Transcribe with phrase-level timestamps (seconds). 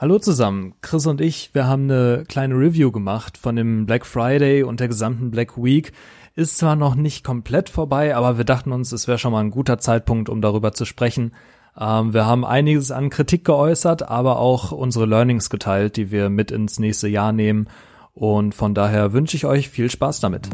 [0.00, 4.62] Hallo zusammen, Chris und ich, wir haben eine kleine Review gemacht von dem Black Friday
[4.62, 5.92] und der gesamten Black Week.
[6.34, 9.50] Ist zwar noch nicht komplett vorbei, aber wir dachten uns, es wäre schon mal ein
[9.50, 11.32] guter Zeitpunkt, um darüber zu sprechen.
[11.78, 16.50] Ähm, wir haben einiges an Kritik geäußert, aber auch unsere Learnings geteilt, die wir mit
[16.50, 17.68] ins nächste Jahr nehmen.
[18.14, 20.48] Und von daher wünsche ich euch viel Spaß damit.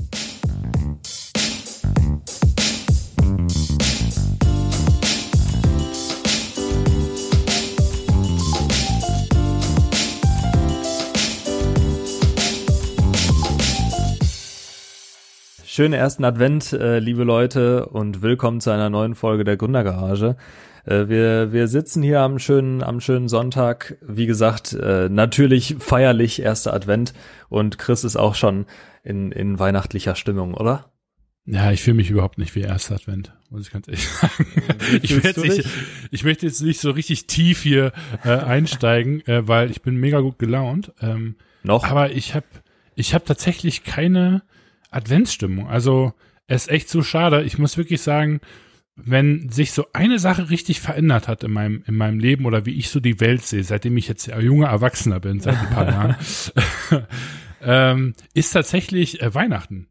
[15.76, 20.34] Schönen ersten Advent, äh, liebe Leute, und willkommen zu einer neuen Folge der Gründergarage.
[20.86, 23.98] Äh, wir, wir sitzen hier am schönen, am schönen Sonntag.
[24.00, 27.12] Wie gesagt, äh, natürlich feierlich erster Advent
[27.50, 28.64] und Chris ist auch schon
[29.04, 30.92] in, in weihnachtlicher Stimmung, oder?
[31.44, 34.46] Ja, ich fühle mich überhaupt nicht wie erster Advent, muss ich ganz ehrlich sagen.
[35.02, 35.68] Ich, jetzt nicht,
[36.10, 37.92] ich möchte jetzt nicht so richtig tief hier
[38.24, 40.94] äh, einsteigen, äh, weil ich bin mega gut gelaunt.
[41.02, 41.84] Ähm, Noch?
[41.84, 42.46] Aber ich habe
[42.94, 44.40] ich hab tatsächlich keine
[44.90, 45.68] Adventsstimmung.
[45.68, 46.12] Also
[46.46, 47.42] es ist echt so schade.
[47.42, 48.40] Ich muss wirklich sagen,
[48.96, 52.78] wenn sich so eine Sache richtig verändert hat in meinem, in meinem Leben oder wie
[52.78, 56.16] ich so die Welt sehe, seitdem ich jetzt junger Erwachsener bin, seit ein paar Jahren,
[57.62, 59.88] ähm, ist tatsächlich äh, Weihnachten.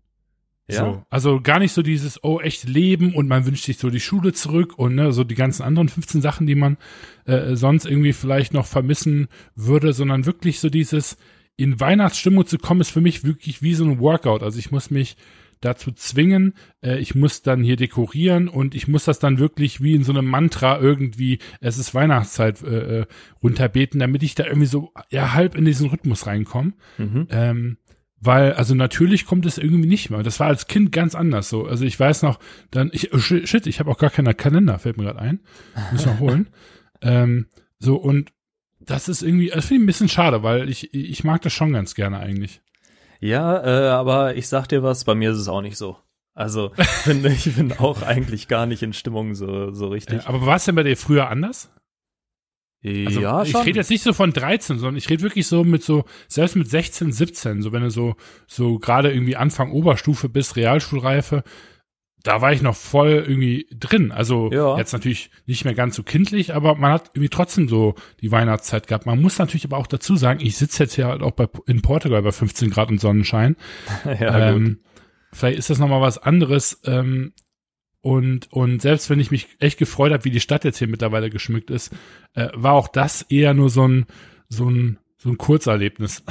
[0.68, 0.78] Ja.
[0.78, 4.00] So, also gar nicht so dieses, oh, echt Leben und man wünscht sich so die
[4.00, 6.78] Schule zurück und ne, so die ganzen anderen 15 Sachen, die man
[7.26, 11.18] äh, sonst irgendwie vielleicht noch vermissen würde, sondern wirklich so dieses,
[11.58, 14.44] in Weihnachtsstimmung zu kommen, ist für mich wirklich wie so ein Workout.
[14.44, 15.16] Also ich muss mich
[15.62, 19.96] dazu zwingen, äh, ich muss dann hier dekorieren und ich muss das dann wirklich wie
[19.96, 23.06] in so einem Mantra irgendwie, es ist Weihnachtszeit, äh, äh,
[23.42, 26.74] runterbeten, damit ich da irgendwie so ja halb in diesen Rhythmus reinkomme.
[26.98, 27.28] Mhm.
[27.30, 27.78] Ähm,
[28.22, 30.24] weil, also natürlich kommt es irgendwie nicht mehr.
[30.24, 31.66] Das war als Kind ganz anders so.
[31.66, 32.40] Also ich weiß noch,
[32.72, 35.40] dann, ich, oh shit, ich habe auch gar keinen Kalender, fällt mir gerade ein.
[35.92, 36.48] Muss noch holen.
[37.02, 38.32] ähm, so, und
[38.86, 41.74] das ist irgendwie, das finde ich ein bisschen schade, weil ich, ich mag das schon
[41.74, 42.62] ganz gerne eigentlich.
[43.20, 45.98] Ja, äh, aber ich sag dir was, bei mir ist es auch nicht so.
[46.34, 46.72] Also
[47.04, 50.24] finde ich bin auch eigentlich gar nicht in Stimmung so so richtig.
[50.24, 51.72] Ja, aber war es denn bei dir früher anders?
[52.86, 55.82] Also, ja, ich rede jetzt nicht so von 13, sondern ich rede wirklich so mit
[55.82, 60.56] so, selbst mit 16, 17, so wenn du so, so gerade irgendwie Anfang Oberstufe bis
[60.56, 61.44] Realschulreife,
[62.26, 64.12] da war ich noch voll irgendwie drin.
[64.12, 64.78] Also ja.
[64.78, 68.88] jetzt natürlich nicht mehr ganz so kindlich, aber man hat irgendwie trotzdem so die Weihnachtszeit
[68.88, 69.06] gehabt.
[69.06, 71.84] Man muss natürlich aber auch dazu sagen, ich sitze jetzt ja halt auch bei, in
[71.84, 73.56] Portugal bei 15 Grad und Sonnenschein.
[74.20, 74.80] ja, ähm,
[75.32, 76.82] vielleicht ist das nochmal was anderes.
[76.86, 77.34] Ähm,
[78.02, 81.30] und, und selbst wenn ich mich echt gefreut habe, wie die Stadt jetzt hier mittlerweile
[81.30, 81.94] geschmückt ist,
[82.34, 84.08] äh, war auch das eher nur so ein,
[84.50, 86.24] so ein, so ein Kurzerlebnis.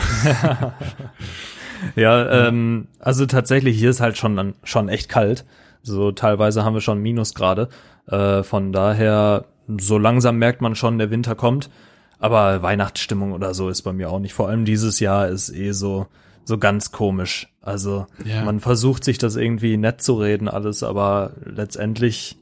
[1.95, 5.45] ja, ähm, also tatsächlich hier ist halt schon, schon echt kalt.
[5.85, 7.69] So teilweise haben wir schon Minusgrade.
[8.09, 9.45] Äh, von daher,
[9.79, 11.71] so langsam merkt man schon, der Winter kommt.
[12.19, 14.33] Aber Weihnachtsstimmung oder so ist bei mir auch nicht.
[14.33, 16.07] Vor allem dieses Jahr ist eh so,
[16.45, 17.49] so ganz komisch.
[17.61, 18.45] Also ja.
[18.45, 22.39] man versucht sich das irgendwie nett zu reden, alles, aber letztendlich,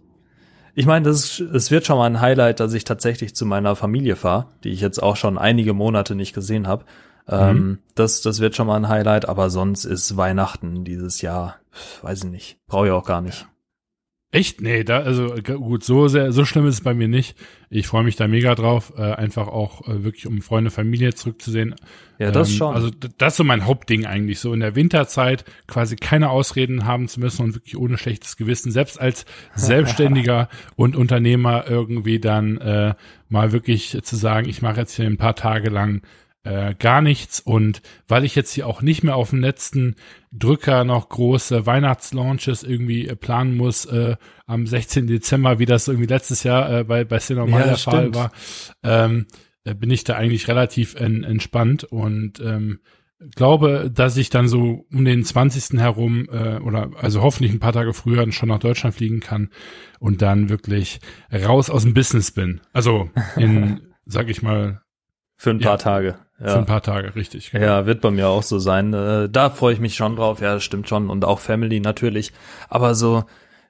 [0.75, 4.17] ich meine, das es wird schon mal ein Highlight, dass ich tatsächlich zu meiner Familie
[4.17, 6.85] fahre, die ich jetzt auch schon einige Monate nicht gesehen habe.
[7.27, 7.35] Mhm.
[7.35, 11.57] Ähm, das, das wird schon mal ein Highlight, aber sonst ist Weihnachten dieses Jahr,
[12.03, 13.47] weiß ich nicht, brauche ich auch gar nicht.
[14.35, 14.63] Echt?
[14.63, 17.37] Nee, da, also gut, so sehr, so schlimm ist es bei mir nicht.
[17.69, 21.75] Ich freue mich da mega drauf, äh, einfach auch äh, wirklich um Freunde, Familie zurückzusehen.
[22.19, 22.75] Ja, das ähm, schon.
[22.75, 22.89] Also
[23.19, 27.21] das ist so mein Hauptding eigentlich, so in der Winterzeit quasi keine Ausreden haben zu
[27.21, 32.95] müssen und wirklich ohne schlechtes Gewissen, selbst als Selbstständiger und Unternehmer irgendwie dann äh,
[33.29, 36.01] mal wirklich zu sagen, ich mache jetzt hier ein paar Tage lang
[36.45, 37.41] äh, gar nichts.
[37.41, 39.97] Und weil ich jetzt hier auch nicht mehr auf dem letzten
[40.33, 44.17] Drücker noch große Weihnachtslaunches irgendwie äh, planen muss, äh,
[44.47, 45.07] am 16.
[45.07, 48.33] Dezember, wie das irgendwie letztes Jahr äh, bei, bei Cinemal ja, der Fall war,
[48.83, 49.27] ähm,
[49.65, 52.81] äh, bin ich da eigentlich relativ en, entspannt und ähm,
[53.37, 55.79] glaube, dass ich dann so um den 20.
[55.79, 59.51] herum äh, oder also hoffentlich ein paar Tage früher schon nach Deutschland fliegen kann
[60.01, 61.01] und dann wirklich
[61.33, 62.61] raus aus dem Business bin.
[62.73, 64.83] Also in, sag ich mal,
[65.37, 66.19] für ein paar Tage.
[66.43, 66.51] Ja.
[66.51, 67.53] Für ein paar Tage, richtig.
[67.53, 67.65] Genau.
[67.65, 68.93] Ja, wird bei mir auch so sein.
[68.93, 70.41] Äh, da freue ich mich schon drauf.
[70.41, 71.09] Ja, stimmt schon.
[71.09, 72.33] Und auch Family natürlich.
[72.69, 73.25] Aber so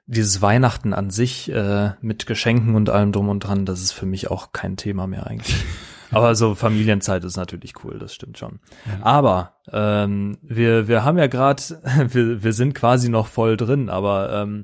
[0.07, 4.05] dieses Weihnachten an sich äh, mit Geschenken und allem drum und dran, das ist für
[4.05, 5.63] mich auch kein Thema mehr eigentlich.
[6.11, 8.59] Aber so Familienzeit ist natürlich cool, das stimmt schon.
[8.85, 9.03] Ja.
[9.03, 11.61] Aber ähm, wir, wir haben ja gerade,
[12.09, 14.63] wir, wir sind quasi noch voll drin, aber ähm,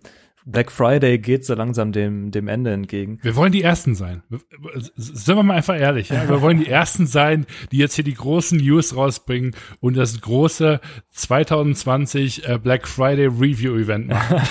[0.51, 3.19] Black Friday geht so langsam dem, dem Ende entgegen.
[3.21, 4.23] Wir wollen die Ersten sein.
[4.95, 6.09] Sind wir mal einfach ehrlich.
[6.09, 6.27] Ja?
[6.27, 10.79] Wir wollen die Ersten sein, die jetzt hier die großen News rausbringen und das große
[11.11, 14.41] 2020 äh, Black Friday Review Event machen.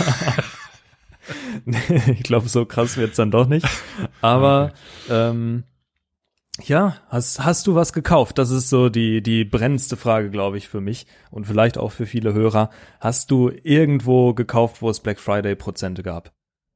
[2.13, 3.67] ich glaube, so krass wird's dann doch nicht.
[4.21, 4.73] Aber
[5.11, 5.65] ähm,
[6.65, 8.39] Ja, hast, hast du was gekauft?
[8.39, 12.07] Das ist so die, die brennendste Frage, glaube ich, für mich und vielleicht auch für
[12.07, 12.71] viele Hörer.
[13.01, 16.33] Hast du irgendwo gekauft, wo es Black Friday Prozente gab?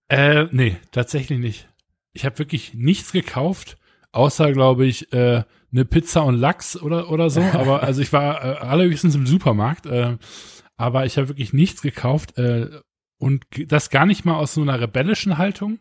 [0.09, 1.69] Äh, nee, tatsächlich nicht.
[2.13, 3.77] Ich habe wirklich nichts gekauft,
[4.13, 5.43] außer, glaube ich, äh,
[5.73, 7.41] eine Pizza und Lachs oder, oder so.
[7.53, 10.17] Aber also ich war äh, allerhöchstens im Supermarkt, äh,
[10.77, 12.69] aber ich habe wirklich nichts gekauft äh,
[13.19, 15.79] und das gar nicht mal aus so einer rebellischen Haltung,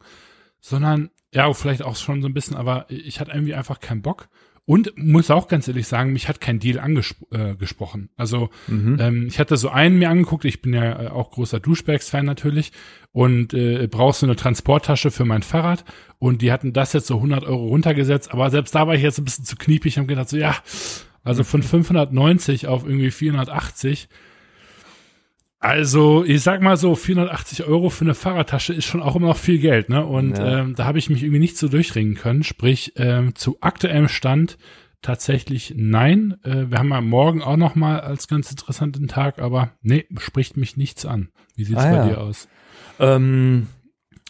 [0.62, 4.30] sondern ja, vielleicht auch schon so ein bisschen, aber ich hatte irgendwie einfach keinen Bock.
[4.64, 8.04] Und muss auch ganz ehrlich sagen, mich hat kein Deal angesprochen.
[8.04, 8.98] Äh, also mhm.
[9.00, 12.72] ähm, ich hatte so einen mir angeguckt, ich bin ja äh, auch großer Duschbags-Fan natürlich
[13.12, 15.84] und äh, brauchst so eine Transporttasche für mein Fahrrad
[16.20, 19.18] und die hatten das jetzt so 100 Euro runtergesetzt, aber selbst da war ich jetzt
[19.18, 20.56] ein bisschen zu kniepig und gedacht so, ja,
[21.24, 24.10] also von 590 auf irgendwie 480
[25.62, 29.38] also, ich sag mal so, 480 Euro für eine Fahrradtasche ist schon auch immer noch
[29.38, 30.04] viel Geld, ne?
[30.04, 30.62] Und ja.
[30.62, 32.42] ähm, da habe ich mich irgendwie nicht so durchringen können.
[32.42, 34.58] Sprich, ähm, zu aktuellem Stand
[35.04, 36.36] tatsächlich nein.
[36.44, 40.58] Äh, wir haben ja morgen auch noch mal als ganz interessanten Tag, aber nee, spricht
[40.58, 41.30] mich nichts an.
[41.56, 42.08] Wie sieht's ah, bei ja.
[42.08, 42.48] dir aus?
[43.00, 43.68] Ähm,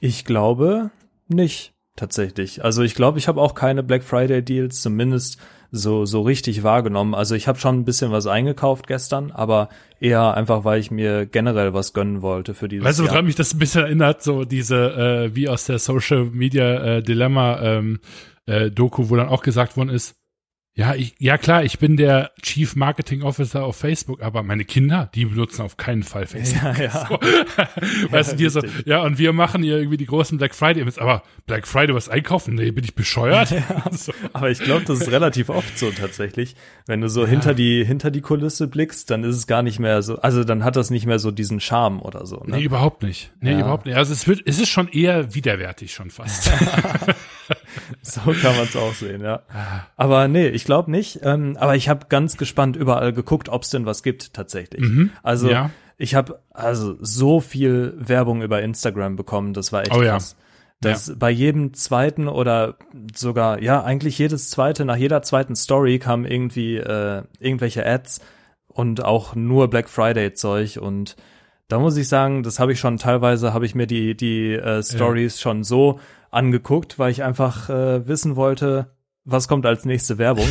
[0.01, 0.91] ich glaube
[1.29, 2.65] nicht tatsächlich.
[2.65, 5.39] Also ich glaube, ich habe auch keine Black Friday Deals, zumindest
[5.71, 7.15] so so richtig wahrgenommen.
[7.15, 9.69] Also ich habe schon ein bisschen was eingekauft gestern, aber
[9.99, 13.35] eher einfach, weil ich mir generell was gönnen wollte für dieses Weißt du, woran mich
[13.35, 14.21] das ein bisschen erinnert?
[14.21, 17.99] So diese äh, wie aus der Social Media äh, Dilemma ähm,
[18.45, 20.20] äh, Doku, wo dann auch gesagt worden ist,
[20.73, 25.09] ja, ich, ja klar, ich bin der Chief Marketing Officer auf Facebook, aber meine Kinder,
[25.13, 26.63] die benutzen auf keinen Fall Facebook.
[26.63, 27.07] Ja, ja.
[27.09, 28.11] So.
[28.11, 30.97] weißt ja, du, so, ja, und wir machen hier irgendwie die großen Black Friday Events,
[30.97, 32.55] aber Black Friday was einkaufen?
[32.55, 33.51] Nee, bin ich bescheuert?
[33.51, 34.13] Ja, so.
[34.31, 36.55] Aber ich glaube, das ist relativ oft so tatsächlich.
[36.85, 37.27] Wenn du so ja.
[37.27, 40.63] hinter die, hinter die Kulisse blickst, dann ist es gar nicht mehr so, also dann
[40.63, 42.37] hat das nicht mehr so diesen Charme oder so.
[42.45, 42.57] Ne?
[42.57, 43.33] Nee, überhaupt nicht.
[43.41, 43.97] Nee, überhaupt nicht.
[43.97, 46.49] Also es wird, es ist schon eher widerwärtig schon fast.
[48.25, 49.41] So kann man es auch sehen, ja.
[49.97, 51.19] Aber nee, ich glaube nicht.
[51.23, 54.81] Ähm, aber ich habe ganz gespannt überall geguckt, ob es denn was gibt tatsächlich.
[54.81, 55.69] Mhm, also ja.
[55.97, 60.35] ich habe also so viel Werbung über Instagram bekommen, das war echt oh, krass.
[60.37, 60.91] Ja.
[60.91, 61.15] Dass ja.
[61.17, 62.75] bei jedem zweiten oder
[63.15, 68.21] sogar, ja, eigentlich jedes zweite, nach jeder zweiten Story kam irgendwie äh, irgendwelche Ads
[68.67, 71.15] und auch nur Black Friday Zeug und
[71.71, 74.83] da muss ich sagen, das habe ich schon teilweise, habe ich mir die, die äh,
[74.83, 75.41] Stories ja.
[75.41, 76.01] schon so
[76.31, 78.91] angeguckt, weil ich einfach äh, wissen wollte,
[79.23, 80.47] was kommt als nächste Werbung?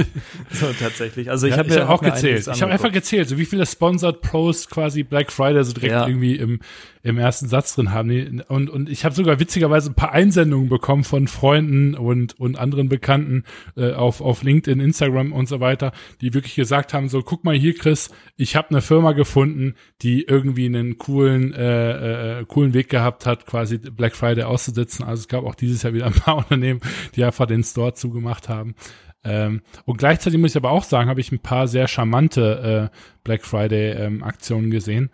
[0.50, 1.30] so tatsächlich.
[1.30, 2.46] Also ich ja, habe mir hab auch gezählt.
[2.46, 6.06] Ich habe einfach gezählt, so wie viele Sponsored Posts quasi Black Friday so direkt ja.
[6.06, 6.60] irgendwie im
[7.04, 8.42] im ersten Satz drin haben.
[8.48, 12.88] Und und ich habe sogar witzigerweise ein paar Einsendungen bekommen von Freunden und und anderen
[12.88, 13.44] Bekannten
[13.76, 15.92] äh, auf auf LinkedIn, Instagram und so weiter,
[16.22, 20.22] die wirklich gesagt haben so, guck mal hier, Chris, ich habe eine Firma gefunden, die
[20.22, 25.04] irgendwie einen coolen äh, äh, coolen Weg gehabt hat, quasi Black Friday auszusetzen.
[25.04, 26.80] Also es gab auch dieses Jahr wieder ein paar Unternehmen,
[27.14, 28.74] die einfach den Store zu gemacht haben.
[29.24, 32.96] Ähm, und gleichzeitig muss ich aber auch sagen, habe ich ein paar sehr charmante äh,
[33.24, 35.10] Black Friday ähm, Aktionen gesehen.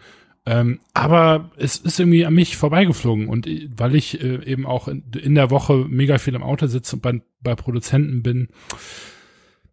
[0.50, 3.47] Ähm, aber es ist irgendwie an mich vorbeigeflogen und
[3.79, 7.02] weil ich äh, eben auch in, in, der Woche mega viel im Auto sitze und
[7.02, 8.49] bei, bei Produzenten bin,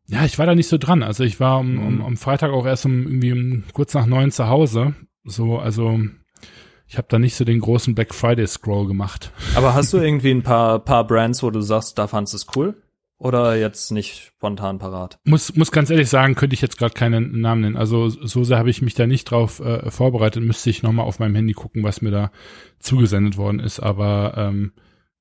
[0.05, 1.01] ja, ich war da nicht so dran.
[1.01, 4.29] Also ich war um, um, am Freitag auch erst um irgendwie um, kurz nach neun
[4.29, 4.93] zu Hause.
[5.23, 5.99] So, also
[6.87, 9.31] ich habe da nicht so den großen Black Friday Scroll gemacht.
[9.55, 12.47] Aber hast du irgendwie ein paar paar Brands, wo du sagst, da fandest du es
[12.55, 12.75] cool?
[13.19, 15.17] Oder jetzt nicht spontan parat?
[15.23, 17.77] Muss, muss ganz ehrlich sagen, könnte ich jetzt gerade keinen Namen nennen.
[17.77, 20.43] Also so sehr habe ich mich da nicht drauf äh, vorbereitet.
[20.43, 22.31] Müsste ich nochmal auf meinem Handy gucken, was mir da
[22.79, 23.79] zugesendet worden ist.
[23.79, 24.71] Aber ähm,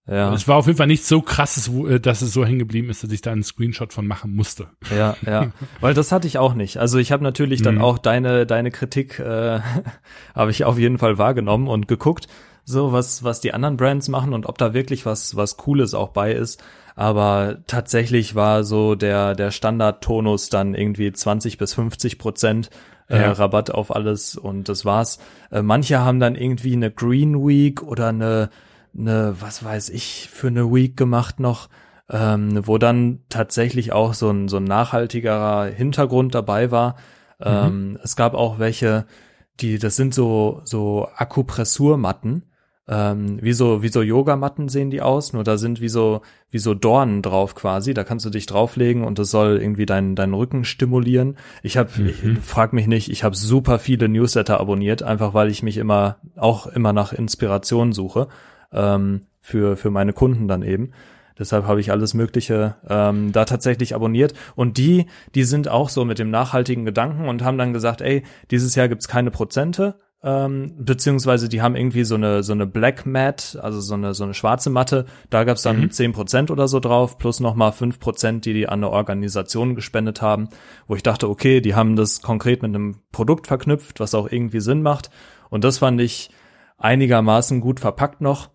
[0.06, 0.30] ja.
[0.34, 2.90] es war auf jeden Fall nicht so krasses, wo, äh, dass es so hängen geblieben
[2.90, 4.68] ist, dass ich da einen Screenshot von machen musste.
[4.94, 5.52] Ja, ja.
[5.80, 6.76] Weil das hatte ich auch nicht.
[6.76, 7.80] Also ich habe natürlich dann mhm.
[7.80, 9.60] auch deine, deine Kritik äh,
[10.34, 12.28] habe ich auf jeden Fall wahrgenommen und geguckt,
[12.66, 16.10] so was, was die anderen Brands machen und ob da wirklich was, was Cooles auch
[16.10, 16.62] bei ist
[16.96, 22.70] aber tatsächlich war so der, der Standardtonus dann irgendwie 20 bis 50 Prozent
[23.08, 23.32] äh, ja.
[23.32, 25.18] Rabatt auf alles und das war's.
[25.52, 28.48] Äh, manche haben dann irgendwie eine Green Week oder eine,
[28.98, 31.68] eine, was weiß ich, für eine Week gemacht noch,
[32.08, 36.96] ähm, wo dann tatsächlich auch so ein, so ein nachhaltigerer Hintergrund dabei war.
[37.38, 37.44] Mhm.
[37.44, 39.04] Ähm, es gab auch welche,
[39.60, 42.44] die, das sind so, so Akupressurmatten
[42.88, 46.58] ähm, wie so wie so Yogamatten sehen die aus, nur da sind wie so wie
[46.58, 47.94] so Dornen drauf quasi.
[47.94, 51.36] Da kannst du dich drauflegen und das soll irgendwie deinen deinen Rücken stimulieren.
[51.62, 52.36] Ich habe mhm.
[52.42, 56.66] frag mich nicht, ich habe super viele Newsletter abonniert, einfach weil ich mich immer auch
[56.68, 58.28] immer nach Inspiration suche
[58.72, 60.92] ähm, für für meine Kunden dann eben.
[61.38, 64.32] Deshalb habe ich alles Mögliche ähm, da tatsächlich abonniert.
[64.54, 68.22] Und die, die sind auch so mit dem nachhaltigen Gedanken und haben dann gesagt, ey,
[68.50, 73.06] dieses Jahr gibt's keine Prozente, ähm, beziehungsweise die haben irgendwie so eine so eine Black
[73.06, 75.06] Mat, also so eine so eine schwarze Matte.
[75.30, 75.90] Da gab's dann Mhm.
[75.92, 80.22] zehn Prozent oder so drauf, plus nochmal fünf Prozent, die die an eine Organisation gespendet
[80.22, 80.48] haben,
[80.88, 84.58] wo ich dachte, okay, die haben das konkret mit einem Produkt verknüpft, was auch irgendwie
[84.58, 85.10] Sinn macht.
[85.48, 86.30] Und das fand ich
[86.76, 88.50] einigermaßen gut verpackt noch.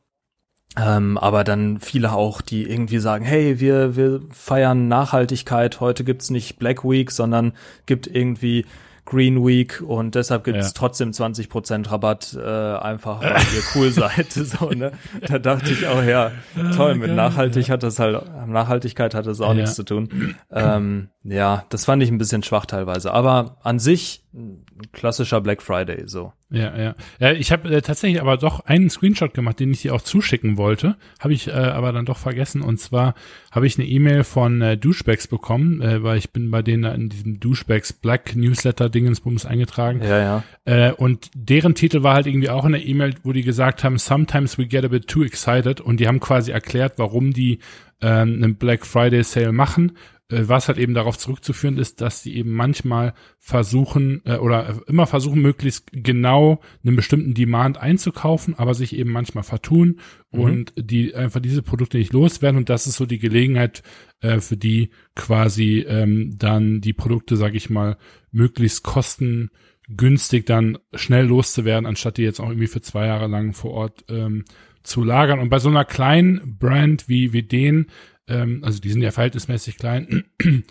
[0.77, 6.29] Ähm, aber dann viele auch, die irgendwie sagen, hey, wir, wir feiern Nachhaltigkeit, heute gibt's
[6.29, 7.53] nicht Black Week, sondern
[7.85, 8.65] gibt irgendwie
[9.05, 10.73] Green Week und deshalb gibt's Ja.
[10.75, 14.31] trotzdem 20% Rabatt, äh, einfach weil ihr cool seid.
[14.33, 14.91] So, ne?
[15.27, 16.31] Da dachte ich auch, ja,
[16.75, 19.53] toll, mit Nachhaltig hat das halt, Nachhaltigkeit hat das auch Ja.
[19.55, 20.35] nichts zu tun.
[20.51, 23.11] Ähm, ja, das fand ich ein bisschen schwach teilweise.
[23.13, 26.31] Aber an sich ein klassischer Black Friday, so.
[26.49, 26.95] Ja, ja.
[27.19, 30.57] ja ich habe äh, tatsächlich aber doch einen Screenshot gemacht, den ich dir auch zuschicken
[30.57, 30.95] wollte.
[31.19, 32.61] Habe ich äh, aber dann doch vergessen.
[32.61, 33.15] Und zwar
[33.51, 37.09] habe ich eine E-Mail von äh, Douchebags bekommen, äh, weil ich bin bei denen in
[37.09, 40.01] diesem Douchebags Black Newsletter Dingensbums eingetragen.
[40.01, 40.43] Ja, ja.
[40.65, 43.97] Äh, und deren Titel war halt irgendwie auch in der E-Mail, wo die gesagt haben,
[43.97, 45.81] sometimes we get a bit too excited.
[45.81, 47.59] Und die haben quasi erklärt, warum die
[48.01, 49.93] ähm, einen Black Friday Sale machen.
[50.31, 55.05] Äh, was halt eben darauf zurückzuführen ist, dass die eben manchmal versuchen äh, oder immer
[55.07, 61.41] versuchen, möglichst genau einen bestimmten Demand einzukaufen, aber sich eben manchmal vertun und die einfach
[61.41, 62.57] diese Produkte nicht loswerden.
[62.57, 63.83] Und das ist so die Gelegenheit,
[64.21, 67.97] äh, für die quasi ähm, dann die Produkte, sage ich mal,
[68.31, 73.71] möglichst kostengünstig dann schnell loszuwerden, anstatt die jetzt auch irgendwie für zwei Jahre lang vor
[73.71, 74.45] Ort ähm,
[74.83, 75.39] zu lagern.
[75.39, 77.87] Und bei so einer kleinen Brand wie, wie den,
[78.31, 80.23] ähm, also die sind ja verhältnismäßig klein,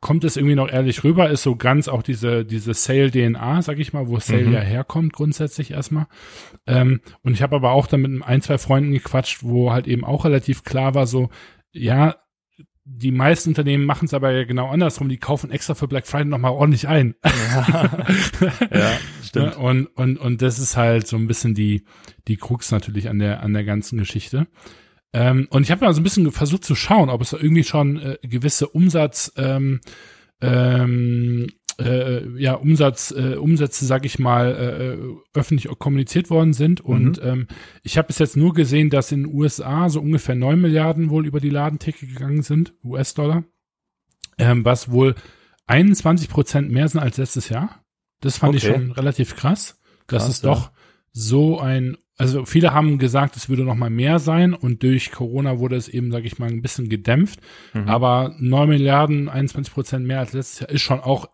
[0.00, 3.92] kommt es irgendwie noch ehrlich rüber, ist so ganz auch diese, diese Sale-DNA, sag ich
[3.92, 4.52] mal, wo Sale Mhm.
[4.52, 6.06] ja herkommt, grundsätzlich erstmal.
[6.66, 10.04] Ähm, und ich habe aber auch dann mit ein, zwei Freunden gequatscht, wo halt eben
[10.04, 11.30] auch relativ klar war, so,
[11.72, 12.16] ja,
[12.86, 16.26] die meisten Unternehmen machen es aber ja genau andersrum, die kaufen extra für Black Friday
[16.26, 17.14] nochmal ordentlich ein.
[17.24, 18.06] Ja,
[18.70, 18.92] ja
[19.22, 19.56] stimmt.
[19.56, 19.56] Ne?
[19.56, 21.84] Und, und, und das ist halt so ein bisschen die,
[22.28, 24.48] die Krux natürlich an der, an der ganzen Geschichte.
[25.14, 27.62] Ähm, und ich habe mal so ein bisschen versucht zu schauen, ob es da irgendwie
[27.62, 29.80] schon äh, gewisse Umsatz, ähm,
[30.40, 31.46] ähm,
[31.80, 36.80] äh, ja, Umsatz, äh, Umsätze, sag ich mal, äh, öffentlich kommuniziert worden sind.
[36.80, 37.46] Und ähm,
[37.84, 41.26] ich habe bis jetzt nur gesehen, dass in den USA so ungefähr 9 Milliarden wohl
[41.26, 43.44] über die Ladentheke gegangen sind, US-Dollar,
[44.38, 45.14] ähm, was wohl
[45.66, 47.84] 21 Prozent mehr sind als letztes Jahr.
[48.20, 48.74] Das fand ich Okay.
[48.74, 49.80] schon relativ krass.
[50.08, 50.50] Das Krass, ist ja.
[50.50, 50.70] doch
[51.12, 55.58] so ein, also viele haben gesagt, es würde noch mal mehr sein und durch Corona
[55.58, 57.40] wurde es eben, sage ich mal, ein bisschen gedämpft.
[57.72, 57.88] Mhm.
[57.88, 61.28] Aber 9 Milliarden, 21 Prozent mehr als letztes Jahr ist schon auch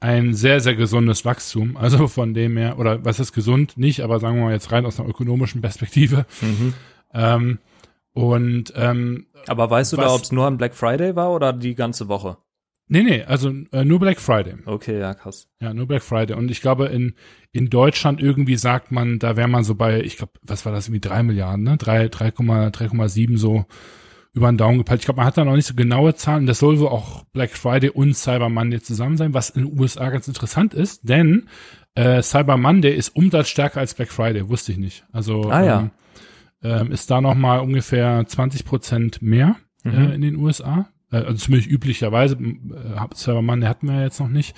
[0.00, 1.76] ein sehr, sehr gesundes Wachstum.
[1.76, 3.78] Also von dem her, oder was ist gesund?
[3.78, 6.26] Nicht, aber sagen wir mal jetzt rein aus einer ökonomischen Perspektive.
[6.42, 6.74] Mhm.
[7.14, 7.58] Ähm,
[8.12, 11.52] und ähm, Aber weißt du da, Was- ob es nur am Black Friday war oder
[11.52, 12.38] die ganze Woche?
[12.88, 14.54] Nee, nee, also äh, nur Black Friday.
[14.64, 15.48] Okay, ja, krass.
[15.60, 16.34] Ja, nur Black Friday.
[16.36, 17.14] Und ich glaube, in,
[17.52, 20.86] in Deutschland irgendwie sagt man, da wäre man so bei, ich glaube, was war das,
[20.88, 21.76] irgendwie drei Milliarden, ne?
[21.76, 23.64] Drei, 3,7 3,7 so
[24.32, 25.00] über den Daumen gepeilt.
[25.00, 26.46] Ich glaube, man hat da noch nicht so genaue Zahlen.
[26.46, 30.10] Das soll wohl auch Black Friday und Cyber Monday zusammen sein, was in den USA
[30.10, 31.48] ganz interessant ist, denn
[31.94, 35.06] äh, Cyber Monday ist umsatzstärker als Black Friday, wusste ich nicht.
[35.10, 35.80] Also Ah, ja.
[35.80, 35.90] ähm,
[36.62, 39.92] ähm, ist da noch mal ungefähr 20 Prozent mehr Mhm.
[39.92, 40.88] äh, in den USA.
[41.10, 42.36] Äh, also zumindest üblicherweise.
[42.36, 44.54] Äh, Monday hatten wir ja jetzt noch nicht.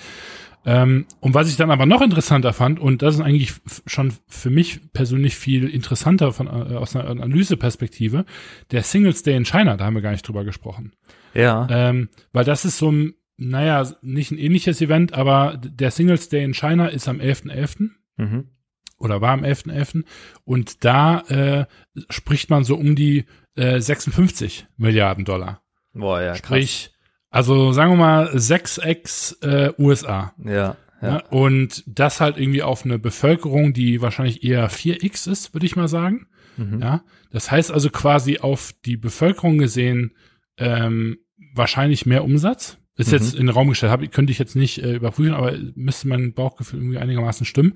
[0.65, 3.53] Ähm, und was ich dann aber noch interessanter fand, und das ist eigentlich
[3.85, 8.25] schon für mich persönlich viel interessanter von, äh, aus einer Analyseperspektive,
[8.71, 10.91] der Singles Day in China, da haben wir gar nicht drüber gesprochen.
[11.33, 11.67] Ja.
[11.69, 16.43] Ähm, weil das ist so ein, naja, nicht ein ähnliches Event, aber der Singles Day
[16.43, 17.91] in China ist am 11.11.
[18.17, 18.49] Mhm.
[18.97, 20.03] oder war am 11.11.
[20.43, 21.65] Und da äh,
[22.09, 23.25] spricht man so um die
[23.55, 25.61] äh, 56 Milliarden Dollar.
[25.99, 26.39] Boah, ja, krass.
[26.39, 26.91] Sprich,
[27.29, 30.33] also sagen wir mal 6x äh, USA.
[30.43, 30.75] Ja, ja.
[31.01, 31.23] Ja.
[31.29, 35.87] Und das halt irgendwie auf eine Bevölkerung, die wahrscheinlich eher 4x ist, würde ich mal
[35.87, 36.27] sagen.
[36.57, 36.81] Mhm.
[36.81, 37.03] Ja.
[37.31, 40.13] Das heißt also quasi auf die Bevölkerung gesehen
[40.57, 41.19] ähm,
[41.53, 42.77] wahrscheinlich mehr Umsatz.
[42.97, 43.13] Ist Mhm.
[43.13, 46.33] jetzt in den Raum gestellt, hab, könnte ich jetzt nicht äh, überprüfen, aber müsste mein
[46.33, 47.75] Bauchgefühl irgendwie einigermaßen stimmen.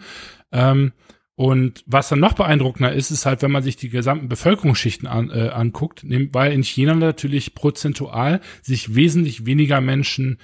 [0.51, 0.91] Ähm,
[1.35, 5.31] und was dann noch beeindruckender ist, ist halt, wenn man sich die gesamten Bevölkerungsschichten an,
[5.31, 10.37] äh, anguckt, weil in China natürlich prozentual sich wesentlich weniger Menschen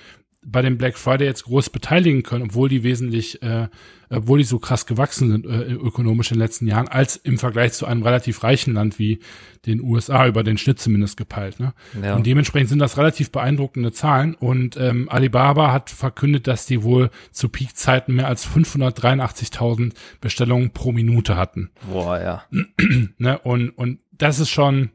[0.43, 3.67] bei dem Black Friday jetzt groß beteiligen können, obwohl die wesentlich, äh,
[4.09, 7.73] obwohl die so krass gewachsen sind äh, ökonomisch in den letzten Jahren, als im Vergleich
[7.73, 9.19] zu einem relativ reichen Land wie
[9.65, 11.59] den USA über den Schnitt zumindest gepeilt.
[11.59, 11.73] Ne?
[12.01, 12.15] Ja.
[12.15, 14.35] Und dementsprechend sind das relativ beeindruckende Zahlen.
[14.35, 20.91] Und ähm, Alibaba hat verkündet, dass die wohl zu Peakzeiten mehr als 583.000 Bestellungen pro
[20.91, 21.71] Minute hatten.
[21.91, 22.43] Boah, ja.
[23.17, 23.37] Ne?
[23.39, 24.91] Und, und das ist schon,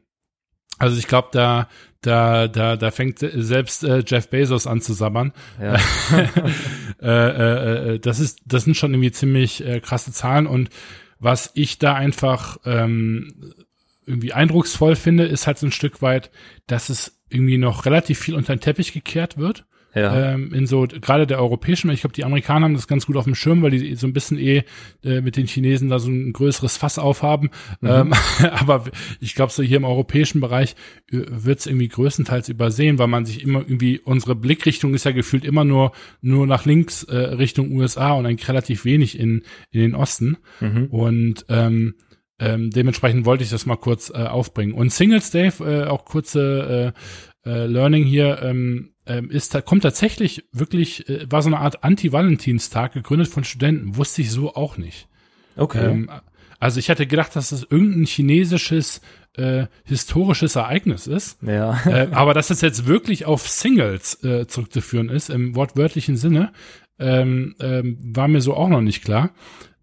[0.79, 1.67] also ich glaube, da,
[2.01, 5.31] da, da, da fängt selbst äh, Jeff Bezos an zu sabbern.
[5.61, 5.77] Ja.
[7.01, 10.69] äh, äh, äh, das ist, das sind schon irgendwie ziemlich äh, krasse Zahlen und
[11.19, 13.53] was ich da einfach ähm,
[14.05, 16.29] irgendwie eindrucksvoll finde, ist halt so ein Stück weit,
[16.67, 19.65] dass es irgendwie noch relativ viel unter den Teppich gekehrt wird.
[19.95, 20.33] Ja.
[20.33, 23.23] Ähm, in so gerade der europäischen, ich glaube, die Amerikaner haben das ganz gut auf
[23.23, 24.63] dem Schirm, weil die so ein bisschen eh
[25.03, 27.49] äh, mit den Chinesen da so ein größeres Fass aufhaben.
[27.79, 27.89] Mhm.
[27.89, 28.13] Ähm,
[28.51, 28.83] aber
[29.21, 30.75] ich glaube, so hier im europäischen Bereich
[31.11, 35.11] äh, wird es irgendwie größtenteils übersehen, weil man sich immer irgendwie unsere Blickrichtung ist ja
[35.11, 39.79] gefühlt immer nur nur nach links äh, Richtung USA und eigentlich relativ wenig in in
[39.79, 40.37] den Osten.
[40.59, 40.87] Mhm.
[40.87, 41.95] Und ähm,
[42.37, 44.73] ähm, dementsprechend wollte ich das mal kurz äh, aufbringen.
[44.73, 46.93] Und Singles Day, äh, auch kurze
[47.45, 51.83] äh, äh, Learning hier, ähm, ähm, ist, kommt tatsächlich wirklich, äh, war so eine Art
[51.83, 53.95] Anti-Valentinstag, gegründet von Studenten.
[53.97, 55.07] Wusste ich so auch nicht.
[55.55, 55.85] Okay.
[55.85, 56.09] Ähm,
[56.59, 59.01] also ich hatte gedacht, dass das irgendein chinesisches
[59.37, 61.41] äh, historisches Ereignis ist.
[61.43, 61.79] Ja.
[61.85, 66.53] äh, aber dass es jetzt wirklich auf Singles äh, zurückzuführen ist, im wortwörtlichen Sinne,
[66.99, 69.31] ähm, ähm, war mir so auch noch nicht klar.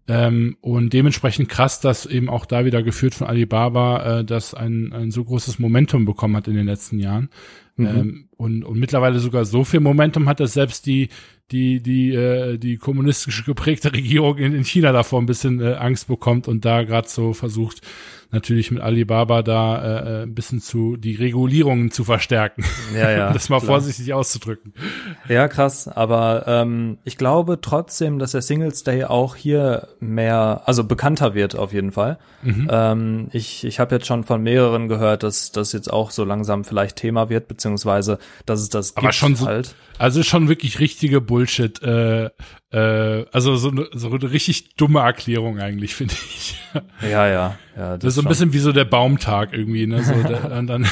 [0.07, 4.91] Ähm, und dementsprechend krass, dass eben auch da wieder geführt von Alibaba, äh, das ein,
[4.91, 7.29] ein so großes Momentum bekommen hat in den letzten Jahren.
[7.77, 7.87] Mhm.
[7.87, 11.09] Ähm, und, und mittlerweile sogar so viel Momentum hat, dass selbst die,
[11.51, 16.07] die, die, äh, die kommunistisch geprägte Regierung in, in China davor ein bisschen äh, Angst
[16.07, 17.81] bekommt und da gerade so versucht,
[18.33, 22.65] natürlich mit Alibaba da äh, äh, ein bisschen zu die Regulierungen zu verstärken.
[22.93, 23.33] Ja, ja.
[23.33, 23.67] das mal klar.
[23.67, 24.73] vorsichtig auszudrücken.
[25.29, 25.87] Ja, krass.
[25.87, 31.55] Aber ähm, ich glaube trotzdem, dass der Singles Day auch hier mehr, also bekannter wird
[31.55, 32.17] auf jeden Fall.
[32.41, 32.67] Mhm.
[32.69, 36.63] Ähm, ich ich habe jetzt schon von mehreren gehört, dass das jetzt auch so langsam
[36.63, 39.75] vielleicht Thema wird, beziehungsweise dass es das Aber schon so, halt.
[39.99, 41.81] Also schon wirklich richtige Bullshit.
[41.83, 42.31] Äh,
[42.73, 46.57] äh, also so eine, so eine richtig dumme Erklärung eigentlich, finde ich.
[47.01, 47.57] Ja, ja.
[47.77, 50.03] ja das, das ist so ein bisschen wie so der Baumtag irgendwie, ne?
[50.03, 50.87] So der, und dann,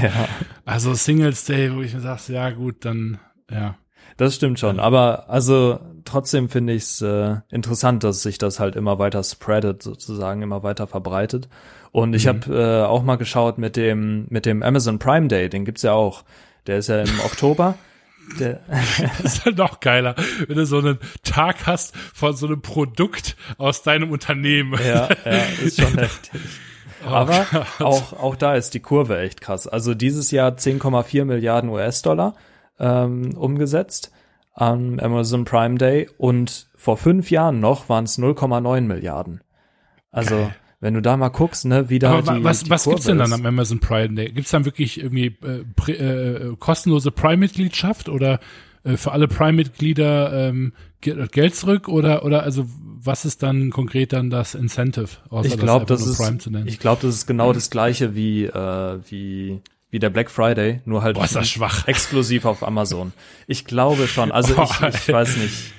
[0.00, 0.28] ja.
[0.64, 3.18] Also Singles Day, wo ich mir sag, ja gut, dann,
[3.50, 3.76] ja.
[4.18, 8.76] Das stimmt schon, aber also trotzdem finde ich es äh, interessant, dass sich das halt
[8.76, 11.48] immer weiter spreadet, sozusagen immer weiter verbreitet.
[11.92, 12.28] Und ich mhm.
[12.28, 15.92] habe äh, auch mal geschaut mit dem mit dem Amazon Prime Day, den gibt's ja
[15.92, 16.24] auch.
[16.66, 17.76] Der ist ja im Oktober.
[18.38, 18.60] Der
[19.22, 20.14] das ist halt noch geiler,
[20.46, 24.78] wenn du so einen Tag hast von so einem Produkt aus deinem Unternehmen.
[24.84, 26.40] Ja, ja ist schon heftig.
[27.04, 27.46] Oh Aber
[27.80, 29.66] auch, auch da ist die Kurve echt krass.
[29.66, 32.36] Also dieses Jahr 10,4 Milliarden US-Dollar
[32.78, 34.12] ähm, umgesetzt
[34.54, 39.42] am Amazon Prime Day und vor fünf Jahren noch waren es 0,9 Milliarden.
[40.12, 40.54] Also Geil.
[40.82, 43.06] Wenn du da mal guckst, ne, wie da Aber die, was, die was Kurve gibt's
[43.06, 44.32] denn dann am Amazon Prime Day?
[44.32, 48.40] Gibt's dann wirklich irgendwie äh, äh, kostenlose Prime-Mitgliedschaft oder
[48.82, 52.66] äh, für alle Prime-Mitglieder ähm, Geld zurück oder oder also
[53.00, 55.06] was ist dann konkret dann das Incentive?
[55.44, 59.60] Ich glaube, das, das ist ich glaube, das ist genau das gleiche wie äh, wie
[59.90, 61.86] wie der Black Friday, nur halt Boah, ist das schwach.
[61.86, 63.12] exklusiv auf Amazon.
[63.46, 64.32] Ich glaube schon.
[64.32, 65.72] Also Boah, ich, ich weiß nicht.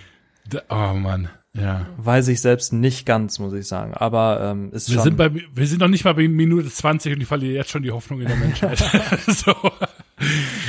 [0.70, 1.28] Oh Mann.
[1.56, 1.88] Ja.
[1.98, 3.94] Weiß ich selbst nicht ganz, muss ich sagen.
[3.94, 5.04] Aber ähm, ist wir schon.
[5.04, 7.84] Sind bei, wir sind noch nicht mal bei Minute 20 und ich verliere jetzt schon
[7.84, 8.80] die Hoffnung in der Menschheit.
[9.28, 9.54] so.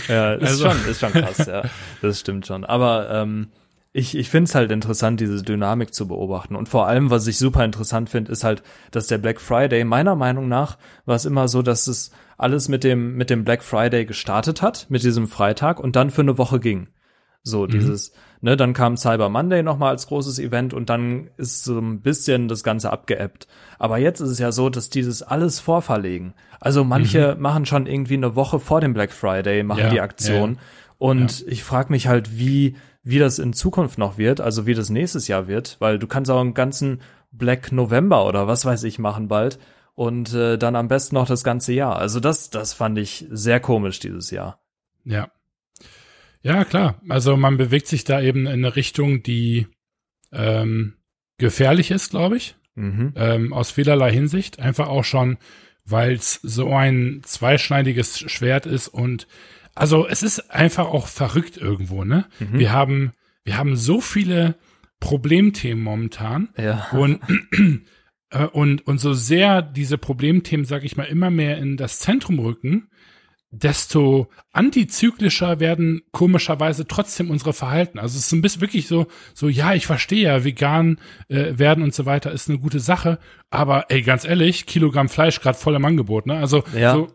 [0.09, 0.71] Ja, ist also.
[0.71, 1.63] schon, ist schon krass, ja.
[2.03, 2.65] Das stimmt schon.
[2.65, 3.49] Aber ähm,
[3.97, 6.57] ich, ich finde es halt interessant, diese Dynamik zu beobachten.
[6.57, 10.17] Und vor allem, was ich super interessant finde, ist halt, dass der Black Friday, meiner
[10.17, 14.05] Meinung nach, war es immer so, dass es alles mit dem, mit dem Black Friday
[14.05, 16.89] gestartet hat, mit diesem Freitag und dann für eine Woche ging.
[17.45, 17.69] So, mhm.
[17.69, 18.13] dieses,
[18.45, 22.47] ne, dann kam Cyber Monday nochmal als großes Event und dann ist so ein bisschen
[22.47, 23.49] das Ganze abgeebbt.
[23.79, 26.35] Aber jetzt ist es ja so, dass dieses alles vorverlegen.
[26.61, 27.41] Also manche mhm.
[27.41, 30.55] machen schon irgendwie eine Woche vor dem Black Friday, machen ja, die Aktion.
[30.55, 30.61] Ja.
[30.99, 31.47] Und ja.
[31.49, 35.27] ich frage mich halt, wie, wie das in Zukunft noch wird, also wie das nächstes
[35.27, 37.01] Jahr wird, weil du kannst auch einen ganzen
[37.33, 39.59] Black November oder was weiß ich machen bald
[39.95, 41.97] und äh, dann am besten noch das ganze Jahr.
[41.97, 44.61] Also das, das fand ich sehr komisch dieses Jahr.
[45.03, 45.29] Ja,
[46.45, 47.01] ja, klar.
[47.09, 49.67] Also man bewegt sich da eben in eine Richtung, die
[50.33, 50.95] ähm,
[51.39, 52.57] gefährlich ist, glaube ich.
[52.75, 53.13] Mhm.
[53.17, 54.61] Ähm, aus vielerlei Hinsicht.
[54.61, 55.39] Einfach auch schon,
[55.85, 59.27] weil es so ein zweischneidiges Schwert ist und
[59.75, 62.27] also es ist einfach auch verrückt irgendwo, ne?
[62.39, 62.59] Mhm.
[62.59, 64.57] Wir haben, wir haben so viele
[65.01, 66.51] Problemthemen momentan.
[66.57, 66.89] Ja.
[66.93, 67.21] Und,
[68.31, 72.39] äh, und, und so sehr diese Problemthemen, sag ich mal, immer mehr in das Zentrum
[72.39, 72.89] rücken,
[73.63, 77.99] desto antizyklischer werden komischerweise trotzdem unsere Verhalten.
[77.99, 81.85] Also es ist ein bisschen wirklich so, so ja, ich verstehe ja, vegan äh, werden
[81.85, 83.19] und so weiter ist eine gute Sache,
[83.51, 86.37] aber ey, ganz ehrlich, Kilogramm Fleisch gerade voll im Angebot, ne?
[86.37, 86.95] Also ja.
[86.95, 87.09] so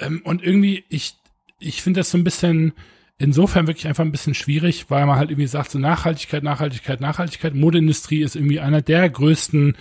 [0.00, 1.14] ähm, und irgendwie ich
[1.58, 2.72] ich finde das so ein bisschen
[3.18, 7.54] insofern wirklich einfach ein bisschen schwierig, weil man halt irgendwie sagt so Nachhaltigkeit, Nachhaltigkeit, Nachhaltigkeit.
[7.54, 9.76] Modeindustrie ist irgendwie einer der größten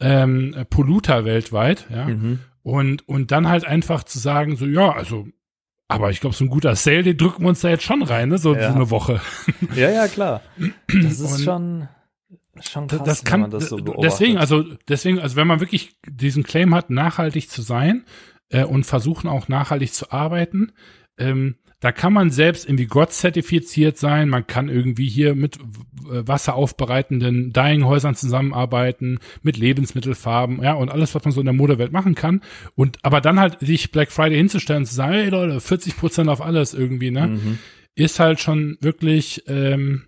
[0.00, 2.06] ähm, Polluter weltweit, ja.
[2.06, 2.40] Mhm.
[2.62, 5.26] Und, und dann halt einfach zu sagen, so, ja, also
[5.90, 8.28] Aber ich glaube, so ein guter Sale, den drücken wir uns da jetzt schon rein,
[8.28, 8.38] ne?
[8.38, 8.70] So, Ja.
[8.70, 9.20] so eine Woche.
[9.74, 10.40] Ja, ja, klar.
[10.88, 11.88] Das ist Und- schon,
[12.60, 14.04] schon krass, das kann, wenn man das so beobachtet.
[14.04, 18.04] deswegen, also, deswegen, also wenn man wirklich diesen Claim hat, nachhaltig zu sein
[18.50, 20.72] äh, und versuchen auch nachhaltig zu arbeiten,
[21.18, 26.26] ähm, da kann man selbst irgendwie Gott zertifiziert sein, man kann irgendwie hier mit äh,
[26.26, 32.14] wasseraufbereitenden Dyeing-Häusern zusammenarbeiten, mit Lebensmittelfarben, ja, und alles, was man so in der Modewelt machen
[32.14, 32.42] kann.
[32.74, 36.28] Und aber dann halt sich Black Friday hinzustellen und zu sagen, hey Leute, 40 Prozent
[36.28, 37.28] auf alles irgendwie, ne?
[37.28, 37.58] Mhm.
[37.94, 40.04] ist halt schon wirklich, ähm,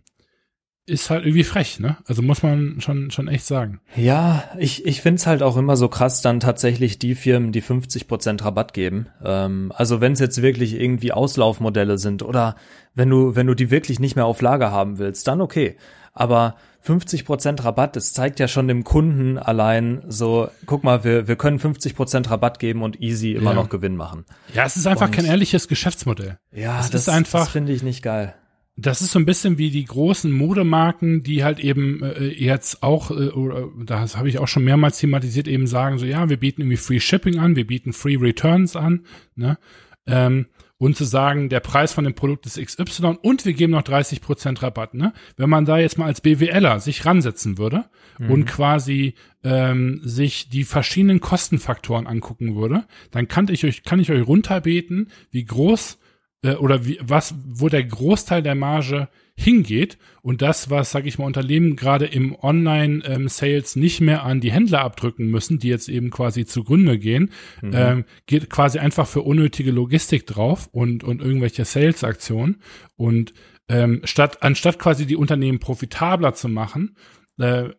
[0.86, 1.96] ist halt irgendwie frech, ne?
[2.06, 3.80] Also muss man schon, schon echt sagen.
[3.96, 8.44] Ja, ich, ich find's halt auch immer so krass, dann tatsächlich die Firmen, die 50%
[8.44, 9.06] Rabatt geben.
[9.24, 12.56] Ähm, also wenn es jetzt wirklich irgendwie Auslaufmodelle sind oder
[12.94, 15.76] wenn du, wenn du die wirklich nicht mehr auf Lager haben willst, dann okay.
[16.14, 21.36] Aber 50% Rabatt, das zeigt ja schon dem Kunden allein so, guck mal, wir, wir
[21.36, 23.56] können 50% Rabatt geben und easy immer Ja.
[23.56, 24.24] noch Gewinn machen.
[24.52, 26.38] Ja, es ist einfach Und- kein ehrliches Geschäftsmodell.
[26.50, 28.34] Ja, Es das ist einfach- das finde ich nicht geil.
[28.76, 33.11] Das ist so ein bisschen wie die großen Modemarken, die halt eben äh, jetzt auch,
[33.11, 36.62] äh, oder das habe ich auch schon mehrmals thematisiert, eben sagen so, ja, wir bieten
[36.62, 39.04] irgendwie Free Shipping an, wir bieten Free Returns an,
[39.35, 39.58] ne?
[40.06, 40.46] Ähm,
[40.78, 44.62] und zu sagen, der Preis von dem Produkt ist XY und wir geben noch 30%
[44.62, 45.12] Rabatt, ne?
[45.37, 47.85] Wenn man da jetzt mal als BWLer sich ransetzen würde
[48.28, 54.11] und quasi ähm, sich die verschiedenen Kostenfaktoren angucken würde, dann kann ich euch, kann ich
[54.11, 55.98] euch runterbeten, wie groß
[56.42, 61.18] äh, oder wie, was, wo der Großteil der Marge hingeht und das, was, sage ich
[61.18, 66.11] mal, Unternehmen gerade im Online-Sales nicht mehr an die Händler abdrücken müssen, die jetzt eben
[66.11, 67.31] quasi zugrunde gehen,
[67.62, 72.61] ähm, geht quasi einfach für unnötige Logistik drauf und, und irgendwelche Sales-Aktionen.
[72.96, 73.33] Und
[73.68, 76.96] ähm, statt, anstatt quasi die Unternehmen profitabler zu machen,
[77.38, 77.70] äh,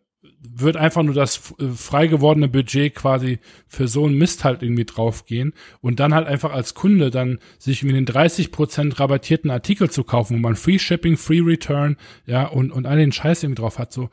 [0.46, 4.84] wird einfach nur das äh, frei gewordene Budget quasi für so einen Mist halt irgendwie
[4.84, 10.04] draufgehen und dann halt einfach als Kunde dann sich irgendwie den 30% rabattierten Artikel zu
[10.04, 13.78] kaufen, wo man Free Shipping, Free Return, ja, und, und all den Scheiß irgendwie drauf
[13.78, 14.10] hat, so.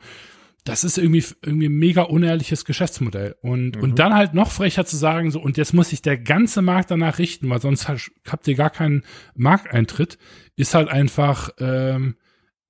[0.64, 3.34] Das ist irgendwie, irgendwie ein mega unehrliches Geschäftsmodell.
[3.42, 6.62] Und, und dann halt noch frecher zu sagen, so, und jetzt muss sich der ganze
[6.62, 9.02] Markt danach richten, weil sonst habt ihr gar keinen
[9.34, 10.18] Markteintritt,
[10.54, 12.14] ist halt einfach, ähm,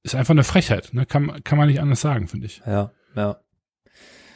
[0.02, 1.04] ist einfach eine Frechheit, ne?
[1.04, 2.62] Kann, kann man nicht anders sagen, finde ich.
[2.66, 3.41] Ja, ja.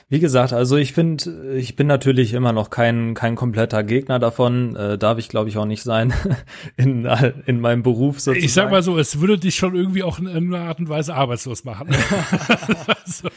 [0.09, 4.77] Wie gesagt, also ich finde, ich bin natürlich immer noch kein, kein kompletter Gegner davon,
[4.77, 6.15] äh, darf ich glaube ich auch nicht sein,
[6.77, 7.09] in,
[7.47, 8.45] in meinem Beruf sozusagen.
[8.45, 11.13] Ich sag mal so, es würde dich schon irgendwie auch in irgendeiner Art und Weise
[11.13, 11.89] arbeitslos machen.
[13.05, 13.29] so.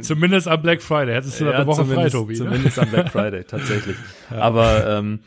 [0.00, 1.14] Zumindest am Black Friday.
[1.14, 2.32] Hättest du da eine Woche frei, Tobi.
[2.32, 2.38] Ne?
[2.38, 3.96] Zumindest am Black Friday, tatsächlich.
[4.30, 5.20] Aber ähm,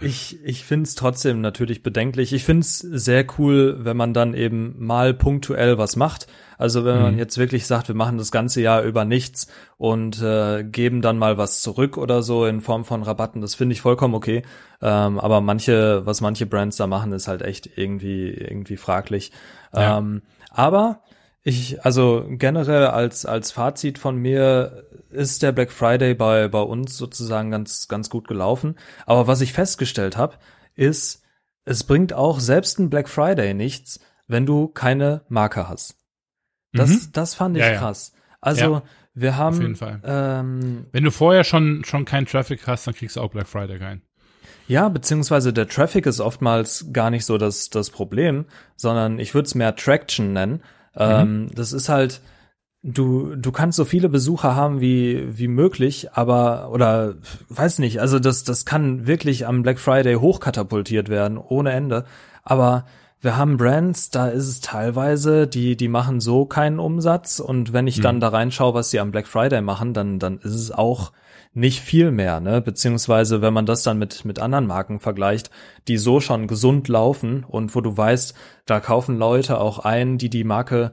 [0.00, 2.32] ich, ich finde es trotzdem natürlich bedenklich.
[2.32, 6.28] Ich finde es sehr cool, wenn man dann eben mal punktuell was macht.
[6.58, 7.02] Also wenn Mhm.
[7.02, 11.18] man jetzt wirklich sagt, wir machen das ganze Jahr über nichts und äh, geben dann
[11.18, 14.42] mal was zurück oder so in Form von Rabatten, das finde ich vollkommen okay.
[14.82, 19.32] Ähm, aber manche, was manche Brands da machen, ist halt echt irgendwie, irgendwie fraglich.
[19.74, 19.98] Ja.
[19.98, 21.00] Ähm, aber
[21.42, 26.96] ich, also generell als, als Fazit von mir ist der Black Friday bei, bei uns
[26.96, 28.76] sozusagen ganz, ganz gut gelaufen.
[29.06, 30.36] Aber was ich festgestellt habe,
[30.74, 31.22] ist,
[31.64, 35.96] es bringt auch selbst ein Black Friday nichts, wenn du keine Marke hast.
[36.74, 37.00] Das, Mhm.
[37.12, 37.78] das fand ich Ja, ja.
[37.78, 38.12] krass.
[38.40, 38.82] Also Ja,
[39.14, 40.00] wir haben, auf jeden Fall.
[40.04, 43.76] Ähm, Wenn du vorher schon, schon keinen Traffic hast, dann kriegst du auch Black Friday
[43.78, 44.02] rein.
[44.66, 49.46] Ja, beziehungsweise der Traffic ist oftmals gar nicht so das, das Problem, sondern ich würde
[49.46, 50.62] es mehr Traction nennen.
[50.96, 52.20] Ähm, das ist halt,
[52.82, 57.14] du, du kannst so viele Besucher haben wie, wie möglich, aber, oder,
[57.50, 62.04] weiß nicht, also das, das kann wirklich am Black Friday hochkatapultiert werden, ohne Ende.
[62.42, 62.86] Aber
[63.24, 67.86] wir haben Brands, da ist es teilweise, die, die machen so keinen Umsatz und wenn
[67.86, 71.12] ich dann da reinschaue, was sie am Black Friday machen, dann, dann ist es auch
[71.54, 72.60] nicht viel mehr, ne?
[72.60, 75.50] Beziehungsweise, wenn man das dann mit, mit anderen Marken vergleicht,
[75.88, 78.34] die so schon gesund laufen und wo du weißt,
[78.66, 80.92] da kaufen Leute auch ein, die die Marke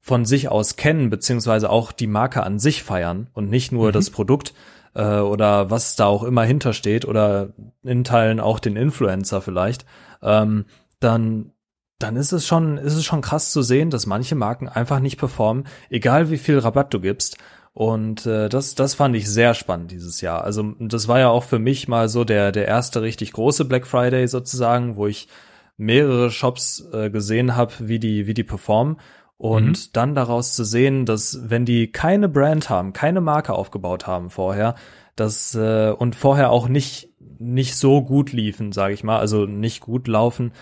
[0.00, 4.10] von sich aus kennen, beziehungsweise auch die Marke an sich feiern und nicht nur das
[4.10, 4.52] Produkt
[4.94, 7.50] äh, oder was da auch immer hintersteht oder
[7.82, 9.86] in Teilen auch den Influencer vielleicht,
[10.22, 10.64] ähm,
[10.98, 11.52] dann
[12.02, 15.18] dann ist es schon, ist es schon krass zu sehen, dass manche Marken einfach nicht
[15.18, 17.38] performen, egal wie viel Rabatt du gibst.
[17.72, 20.42] Und äh, das, das fand ich sehr spannend dieses Jahr.
[20.42, 23.86] Also das war ja auch für mich mal so der, der erste richtig große Black
[23.86, 25.28] Friday sozusagen, wo ich
[25.76, 28.96] mehrere Shops äh, gesehen habe, wie die, wie die performen.
[29.36, 34.28] Und dann daraus zu sehen, dass wenn die keine Brand haben, keine Marke aufgebaut haben
[34.28, 34.74] vorher,
[35.16, 37.08] dass äh, und vorher auch nicht
[37.38, 40.52] nicht so gut liefen, sage ich mal, also nicht gut laufen.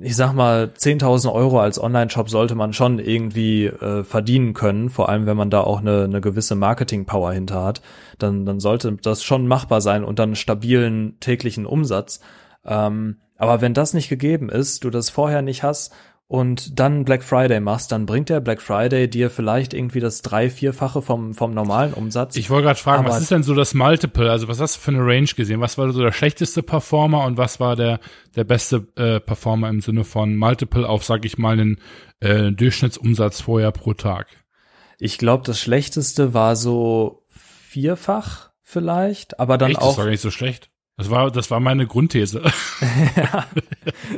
[0.00, 5.08] Ich sag mal, 10.000 Euro als Online-Shop sollte man schon irgendwie äh, verdienen können, vor
[5.08, 7.82] allem wenn man da auch eine, eine gewisse Marketing-Power hinter hat,
[8.18, 12.20] dann, dann sollte das schon machbar sein und dann stabilen täglichen Umsatz.
[12.64, 15.92] Ähm, Aber wenn das nicht gegeben ist, du das vorher nicht hast
[16.32, 20.48] und dann Black Friday machst, dann bringt der Black Friday dir vielleicht irgendwie das drei,
[20.48, 22.36] vierfache vom, vom normalen Umsatz.
[22.36, 24.30] Ich wollte gerade fragen, Aber was ist denn so das Multiple?
[24.30, 25.60] Also was hast du für eine Range gesehen?
[25.60, 28.00] Was war so der schlechteste Performer und was war der,
[28.34, 31.76] der beste äh, Performer im Sinne von Multiple auf, sag ich mal, einen
[32.20, 34.28] äh, Durchschnittsumsatz vorher pro Tag?
[34.98, 39.82] Ich glaube, das schlechteste war so vierfach vielleicht, aber dann Echt?
[39.82, 39.88] auch.
[39.88, 40.71] Das war gar nicht so schlecht.
[40.96, 42.42] Das war, das war meine Grundthese.
[43.16, 43.46] ja,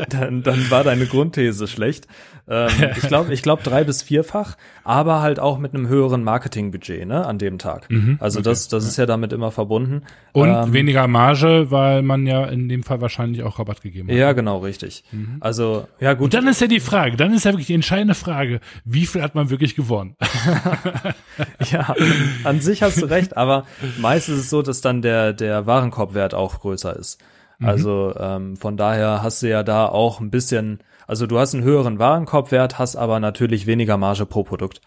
[0.09, 2.09] dann, dann war deine Grundthese schlecht.
[2.47, 7.07] Ähm, ich glaube, ich glaube drei bis vierfach, aber halt auch mit einem höheren Marketingbudget,
[7.07, 7.91] ne, an dem Tag.
[7.91, 10.03] Mhm, also okay, das, das ist ja damit immer verbunden.
[10.33, 14.17] Und ähm, weniger Marge, weil man ja in dem Fall wahrscheinlich auch Rabatt gegeben hat.
[14.17, 15.05] Ja, genau, richtig.
[15.13, 15.37] Mhm.
[15.41, 16.25] Also, ja gut.
[16.25, 19.23] Und dann ist ja die Frage, dann ist ja wirklich die entscheidende Frage, wie viel
[19.23, 20.17] hat man wirklich gewonnen?
[21.71, 21.95] ja,
[22.45, 23.65] an sich hast du recht, aber
[23.99, 27.21] meist ist es so, dass dann der, der Warenkorbwert auch größer ist.
[27.59, 27.69] Mhm.
[27.69, 31.65] Also ähm, von daher hast du ja da auch ein bisschen also du hast einen
[31.65, 34.81] höheren Warenkorbwert, hast aber natürlich weniger Marge pro Produkt.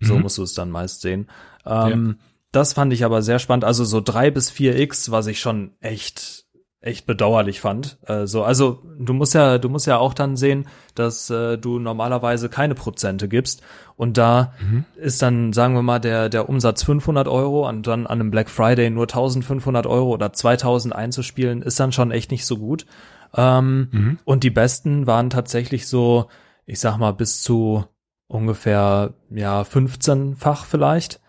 [0.00, 0.22] So mhm.
[0.22, 1.28] musst du es dann meist sehen.
[1.66, 2.24] Ähm, ja.
[2.52, 3.64] Das fand ich aber sehr spannend.
[3.64, 6.46] Also so drei bis vier X, was ich schon echt
[6.82, 7.98] echt bedauerlich fand.
[8.06, 11.78] Äh, so, also du musst ja, du musst ja auch dann sehen, dass äh, du
[11.78, 13.62] normalerweise keine Prozente gibst
[13.96, 14.86] und da mhm.
[14.96, 18.48] ist dann, sagen wir mal, der der Umsatz 500 Euro und dann an einem Black
[18.48, 22.86] Friday nur 1500 Euro oder 2000 einzuspielen, ist dann schon echt nicht so gut.
[23.34, 24.18] Ähm, mhm.
[24.24, 26.26] Und die besten waren tatsächlich so,
[26.66, 27.84] ich sag mal, bis zu
[28.26, 31.20] ungefähr, ja, 15-fach vielleicht.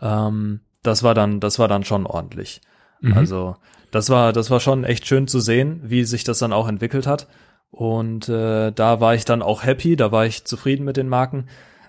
[0.00, 2.60] Ähm, das war dann, das war dann schon ordentlich.
[3.00, 3.14] Mhm.
[3.14, 3.56] Also,
[3.90, 7.06] das war, das war schon echt schön zu sehen, wie sich das dann auch entwickelt
[7.06, 7.28] hat.
[7.70, 11.46] Und äh, da war ich dann auch happy, da war ich zufrieden mit den Marken.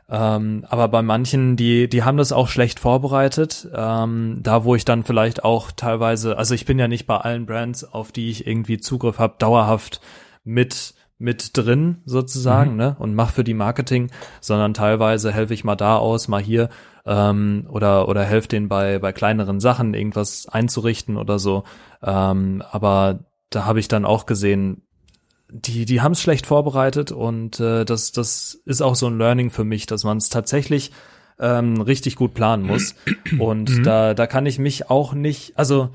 [0.08, 3.68] Ähm, aber bei manchen, die, die haben das auch schlecht vorbereitet.
[3.74, 7.46] Ähm, da, wo ich dann vielleicht auch teilweise, also ich bin ja nicht bei allen
[7.46, 10.02] Brands, auf die ich irgendwie Zugriff habe, dauerhaft
[10.44, 12.78] mit mit drin sozusagen, mhm.
[12.78, 12.96] ne?
[13.00, 16.70] Und mach für die Marketing, sondern teilweise helfe ich mal da aus, mal hier
[17.06, 21.63] ähm, oder oder helfe denen bei bei kleineren Sachen irgendwas einzurichten oder so.
[22.04, 24.82] Ähm, aber da habe ich dann auch gesehen,
[25.62, 29.50] die, die haben es schlecht vorbereitet und äh, das, das ist auch so ein Learning
[29.50, 30.91] für mich, dass man es tatsächlich
[31.39, 32.96] ähm, richtig gut planen muss.
[33.39, 33.84] Und mhm.
[33.84, 35.89] da, da kann ich mich auch nicht, also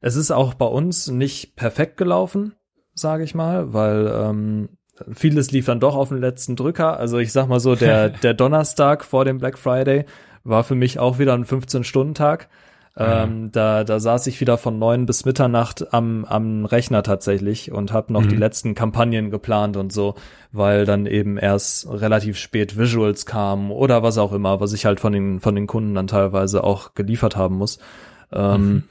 [0.00, 2.54] es ist auch bei uns nicht perfekt gelaufen,
[2.94, 4.68] sage ich mal, weil ähm,
[5.12, 6.98] vieles lief dann doch auf den letzten Drücker.
[6.98, 10.04] Also ich sag mal so, der, der Donnerstag vor dem Black Friday
[10.44, 12.48] war für mich auch wieder ein 15-Stunden-Tag.
[12.96, 17.92] Ähm, da, da saß ich wieder von neun bis Mitternacht am, am Rechner tatsächlich und
[17.92, 18.28] habe noch mhm.
[18.28, 20.14] die letzten Kampagnen geplant und so,
[20.52, 25.00] weil dann eben erst relativ spät Visuals kamen oder was auch immer, was ich halt
[25.00, 27.78] von den, von den Kunden dann teilweise auch geliefert haben muss.
[28.32, 28.82] Ähm, mhm.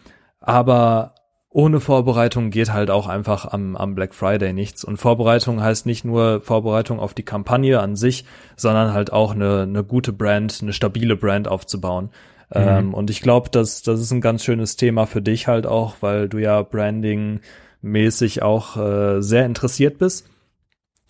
[0.42, 1.13] Aber
[1.54, 4.84] ohne Vorbereitung geht halt auch einfach am, am Black Friday nichts.
[4.84, 9.62] Und Vorbereitung heißt nicht nur Vorbereitung auf die Kampagne an sich, sondern halt auch eine,
[9.62, 12.06] eine gute Brand, eine stabile Brand aufzubauen.
[12.50, 12.62] Mhm.
[12.62, 15.98] Ähm, und ich glaube, dass das ist ein ganz schönes Thema für dich halt auch,
[16.02, 17.40] weil du ja Branding
[17.84, 20.28] mäßig auch äh, sehr interessiert bist.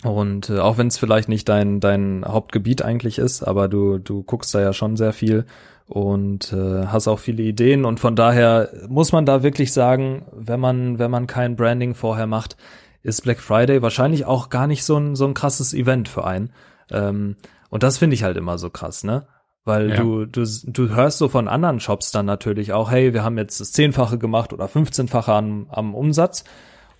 [0.03, 4.23] Und äh, auch wenn es vielleicht nicht dein, dein Hauptgebiet eigentlich ist, aber du, du
[4.23, 5.45] guckst da ja schon sehr viel
[5.87, 7.85] und äh, hast auch viele Ideen.
[7.85, 12.27] Und von daher muss man da wirklich sagen, wenn man, wenn man kein Branding vorher
[12.27, 12.57] macht,
[13.01, 16.51] ist Black Friday wahrscheinlich auch gar nicht so ein, so ein krasses Event für einen.
[16.89, 17.35] Ähm,
[17.69, 19.27] und das finde ich halt immer so krass, ne?
[19.65, 19.95] Weil ja.
[19.95, 23.61] du, du, du hörst so von anderen Shops dann natürlich auch, hey, wir haben jetzt
[23.61, 26.43] das Zehnfache gemacht oder 15-fache am, am Umsatz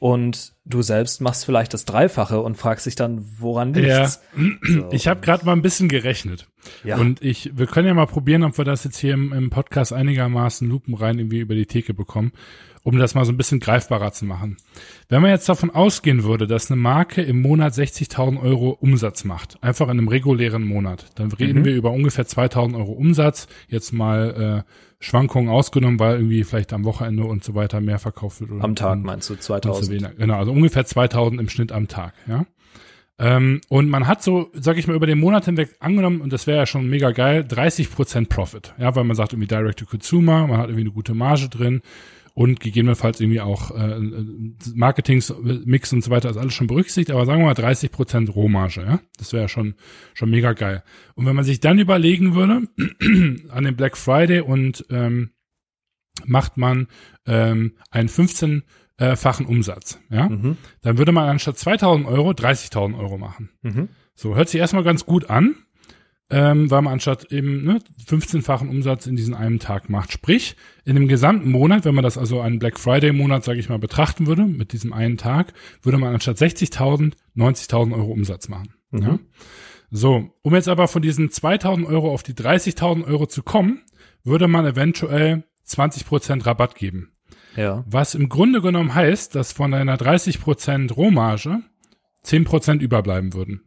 [0.04, 4.22] und du selbst machst vielleicht das Dreifache und fragst dich dann, woran liegt's?
[4.36, 4.44] Ja.
[4.62, 4.90] So.
[4.92, 6.50] Ich habe gerade mal ein bisschen gerechnet.
[6.84, 6.98] Ja.
[6.98, 9.94] Und ich, wir können ja mal probieren, ob wir das jetzt hier im, im Podcast
[9.94, 12.34] einigermaßen lupenrein irgendwie über die Theke bekommen
[12.84, 14.58] um das mal so ein bisschen greifbarer zu machen.
[15.08, 19.64] Wenn man jetzt davon ausgehen würde, dass eine Marke im Monat 60.000 Euro Umsatz macht,
[19.64, 21.66] einfach in einem regulären Monat, dann reden mhm.
[21.66, 26.86] wir über ungefähr 2.000 Euro Umsatz, jetzt mal äh, Schwankungen ausgenommen, weil irgendwie vielleicht am
[26.86, 28.52] Wochenende und so weiter mehr verkauft wird.
[28.52, 30.16] Oder am Tag meinst du 2.000?
[30.16, 32.46] Genau, also ungefähr 2.000 im Schnitt am Tag, ja.
[33.20, 36.48] Ähm, und man hat so, sag ich mal, über den Monat hinweg angenommen, und das
[36.48, 38.74] wäre ja schon mega geil, 30% Profit.
[38.80, 41.82] Ja, weil man sagt irgendwie Direct to Consumer, man hat irgendwie eine gute Marge drin
[42.34, 44.00] und gegebenenfalls irgendwie auch äh,
[44.74, 48.82] Marketingsmix und so weiter ist alles schon berücksichtigt, aber sagen wir mal 30 Prozent Rohmarge,
[48.82, 49.76] ja, das wäre schon
[50.14, 50.84] schon mega geil.
[51.16, 52.68] Und wenn man sich dann überlegen würde
[53.50, 55.32] an dem Black Friday und ähm,
[56.26, 56.88] macht man
[57.28, 58.64] ähm, einen 15
[58.98, 60.58] äh, fachen Umsatz, ja, mhm.
[60.82, 63.50] dann würde man anstatt 2000 Euro 30.000 Euro machen.
[63.62, 63.90] Mhm.
[64.16, 65.56] So hört sich erstmal ganz gut an.
[66.34, 70.12] Ähm, weil man anstatt eben ne, 15-fachen Umsatz in diesen einen Tag macht.
[70.12, 73.80] Sprich, in dem gesamten Monat, wenn man das also einen Black Friday-Monat, sage ich mal,
[73.80, 78.74] betrachten würde, mit diesem einen Tag, würde man anstatt 60.000 90.000 Euro Umsatz machen.
[78.92, 79.02] Mhm.
[79.02, 79.20] Ja?
[79.90, 83.82] So, um jetzt aber von diesen 2.000 Euro auf die 30.000 Euro zu kommen,
[84.24, 87.12] würde man eventuell 20% Rabatt geben.
[87.56, 87.84] Ja.
[87.88, 91.60] Was im Grunde genommen heißt, dass von einer 30% Rohmarge
[92.26, 93.62] 10% überbleiben würden.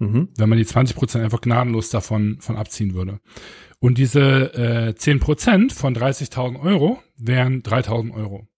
[0.00, 0.28] Mhm.
[0.36, 3.20] Wenn man die 20% einfach gnadenlos davon von abziehen würde.
[3.78, 8.48] Und diese äh, 10% von 30.000 Euro wären 3.000 Euro.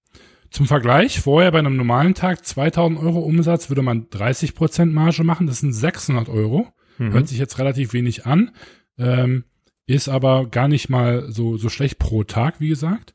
[0.51, 5.47] Zum Vergleich, vorher bei einem normalen Tag 2.000 Euro Umsatz würde man 30% Marge machen,
[5.47, 6.69] das sind 600 Euro.
[6.99, 7.13] Mhm.
[7.13, 8.53] Hört sich jetzt relativ wenig an,
[8.99, 9.45] ähm,
[9.87, 13.15] ist aber gar nicht mal so, so schlecht pro Tag, wie gesagt.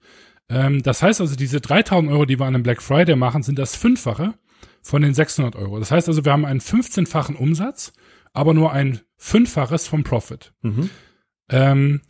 [0.49, 3.59] Ähm, das heißt also, diese 3000 Euro, die wir an einem Black Friday machen, sind
[3.59, 4.33] das Fünffache
[4.81, 5.79] von den 600 Euro.
[5.79, 7.93] Das heißt also, wir haben einen 15-fachen Umsatz,
[8.33, 10.53] aber nur ein Fünffaches vom Profit.
[10.61, 10.89] Mhm.
[11.49, 12.01] Ähm,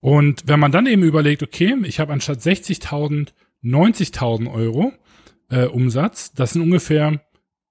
[0.00, 4.92] und wenn man dann eben überlegt, okay, ich habe anstatt 60.000 90.000 Euro
[5.50, 7.20] äh, Umsatz, das sind ungefähr ein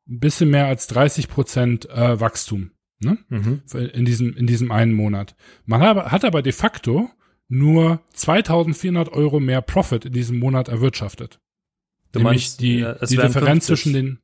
[0.06, 3.18] bisschen mehr als 30 Prozent äh, Wachstum ne?
[3.30, 3.62] Mhm.
[3.94, 5.36] in diesem in diesem einen Monat.
[5.65, 7.10] Man hat, hat aber de facto
[7.48, 11.39] nur 2.400 Euro mehr Profit in diesem Monat erwirtschaftet.
[12.12, 14.20] Du Nämlich meinst, die, ja, die Differenz 50, zwischen den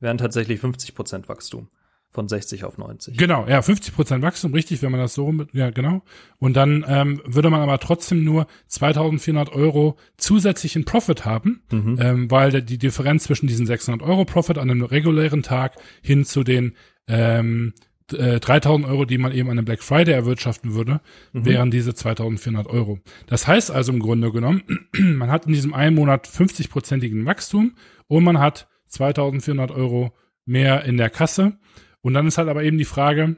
[0.00, 1.68] wären tatsächlich 50 Prozent Wachstum
[2.16, 3.18] von 60 auf 90.
[3.18, 6.00] Genau, ja, 50 Prozent Wachstum, richtig, wenn man das so, ja, genau.
[6.38, 11.98] Und dann ähm, würde man aber trotzdem nur 2.400 Euro zusätzlichen Profit haben, mhm.
[12.00, 16.42] ähm, weil die Differenz zwischen diesen 600 Euro Profit an einem regulären Tag hin zu
[16.42, 16.72] den
[17.06, 17.74] ähm,
[18.08, 21.02] 3000 äh, Euro, die man eben an einem Black Friday erwirtschaften würde,
[21.34, 21.44] mhm.
[21.44, 22.98] wären diese 2400 Euro.
[23.26, 24.62] Das heißt also im Grunde genommen,
[24.98, 27.74] man hat in diesem einen Monat 50-prozentigen Wachstum
[28.08, 30.12] und man hat 2400 Euro
[30.46, 31.58] mehr in der Kasse.
[32.06, 33.34] Und dann ist halt aber eben die Frage,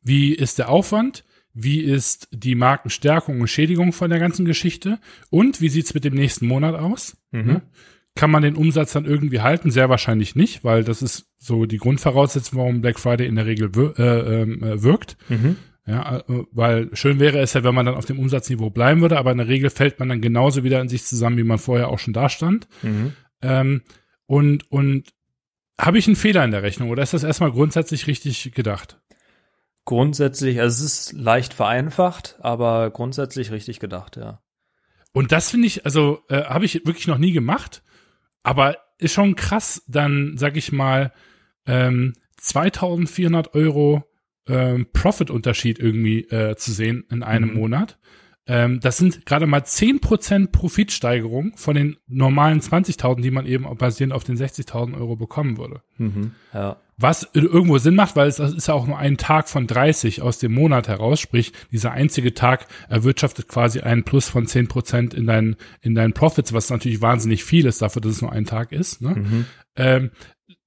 [0.00, 1.24] wie ist der Aufwand?
[1.52, 5.00] Wie ist die Markenstärkung und Schädigung von der ganzen Geschichte?
[5.30, 7.16] Und wie sieht's mit dem nächsten Monat aus?
[7.32, 7.44] Mhm.
[7.44, 7.62] Ne?
[8.14, 9.72] Kann man den Umsatz dann irgendwie halten?
[9.72, 13.74] Sehr wahrscheinlich nicht, weil das ist so die Grundvoraussetzung, warum Black Friday in der Regel
[13.74, 15.16] wir äh, ähm, äh, wirkt.
[15.28, 15.56] Mhm.
[15.88, 19.18] Ja, äh, weil schön wäre es ja, wenn man dann auf dem Umsatzniveau bleiben würde,
[19.18, 21.88] aber in der Regel fällt man dann genauso wieder in sich zusammen, wie man vorher
[21.88, 22.68] auch schon da stand.
[22.84, 23.14] Mhm.
[23.42, 23.82] Ähm,
[24.26, 25.15] und und
[25.80, 29.00] habe ich einen Fehler in der Rechnung oder ist das erstmal grundsätzlich richtig gedacht?
[29.84, 34.40] Grundsätzlich, also es ist leicht vereinfacht, aber grundsätzlich richtig gedacht, ja.
[35.12, 37.82] Und das finde ich, also äh, habe ich wirklich noch nie gemacht.
[38.42, 41.12] Aber ist schon krass, dann sag ich mal,
[41.66, 44.04] ähm, 2400 Euro
[44.46, 47.56] ähm, Profit-Unterschied irgendwie äh, zu sehen in einem mhm.
[47.56, 47.98] Monat.
[48.48, 54.12] Ähm, das sind gerade mal 10% Profitsteigerung von den normalen 20.000, die man eben basierend
[54.12, 55.82] auf den 60.000 Euro bekommen würde.
[55.98, 56.76] Mhm, ja.
[56.98, 60.22] Was irgendwo Sinn macht, weil es das ist ja auch nur ein Tag von 30
[60.22, 65.26] aus dem Monat heraus, sprich, dieser einzige Tag erwirtschaftet quasi einen Plus von 10% in
[65.26, 68.72] deinen, in deinen Profits, was natürlich wahnsinnig viel ist dafür, dass es nur ein Tag
[68.72, 69.02] ist.
[69.02, 69.10] Ne?
[69.10, 69.44] Mhm.
[69.74, 70.10] Ähm,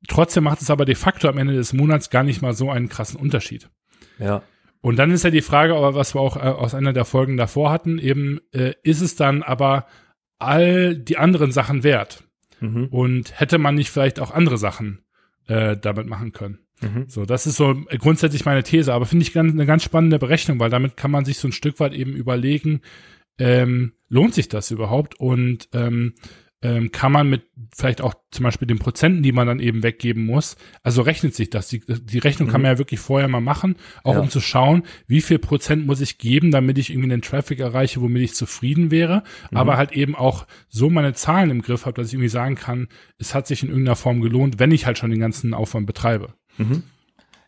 [0.08, 2.90] trotzdem macht es aber de facto am Ende des Monats gar nicht mal so einen
[2.90, 3.70] krassen Unterschied.
[4.20, 4.44] Ja.
[4.82, 7.38] Und dann ist ja die Frage, aber was wir auch äh, aus einer der Folgen
[7.38, 9.88] davor hatten, eben äh, ist es dann aber
[10.38, 12.24] all die anderen Sachen wert?
[12.62, 12.88] Mhm.
[12.88, 15.00] Und hätte man nicht vielleicht auch andere Sachen
[15.48, 16.60] äh, damit machen können?
[16.82, 17.06] Mhm.
[17.08, 20.60] So, das ist so grundsätzlich meine These, aber finde ich ganz, eine ganz spannende Berechnung,
[20.60, 22.82] weil damit kann man sich so ein Stück weit eben überlegen,
[23.38, 25.20] ähm, lohnt sich das überhaupt?
[25.20, 26.14] Und ähm,
[26.62, 27.44] ähm, kann man mit
[27.74, 31.50] vielleicht auch zum Beispiel den Prozenten, die man dann eben weggeben muss, also rechnet sich
[31.50, 31.70] das.
[31.70, 32.52] Die, die Rechnung mhm.
[32.52, 34.20] kann man ja wirklich vorher mal machen, auch ja.
[34.20, 38.02] um zu schauen, wie viel Prozent muss ich geben, damit ich irgendwie den Traffic erreiche,
[38.02, 39.58] womit ich zufrieden wäre, mhm.
[39.58, 42.88] aber halt eben auch so meine Zahlen im Griff habe, dass ich irgendwie sagen kann,
[43.18, 46.34] es hat sich in irgendeiner Form gelohnt, wenn ich halt schon den ganzen Aufwand betreibe.
[46.58, 46.84] Mhm.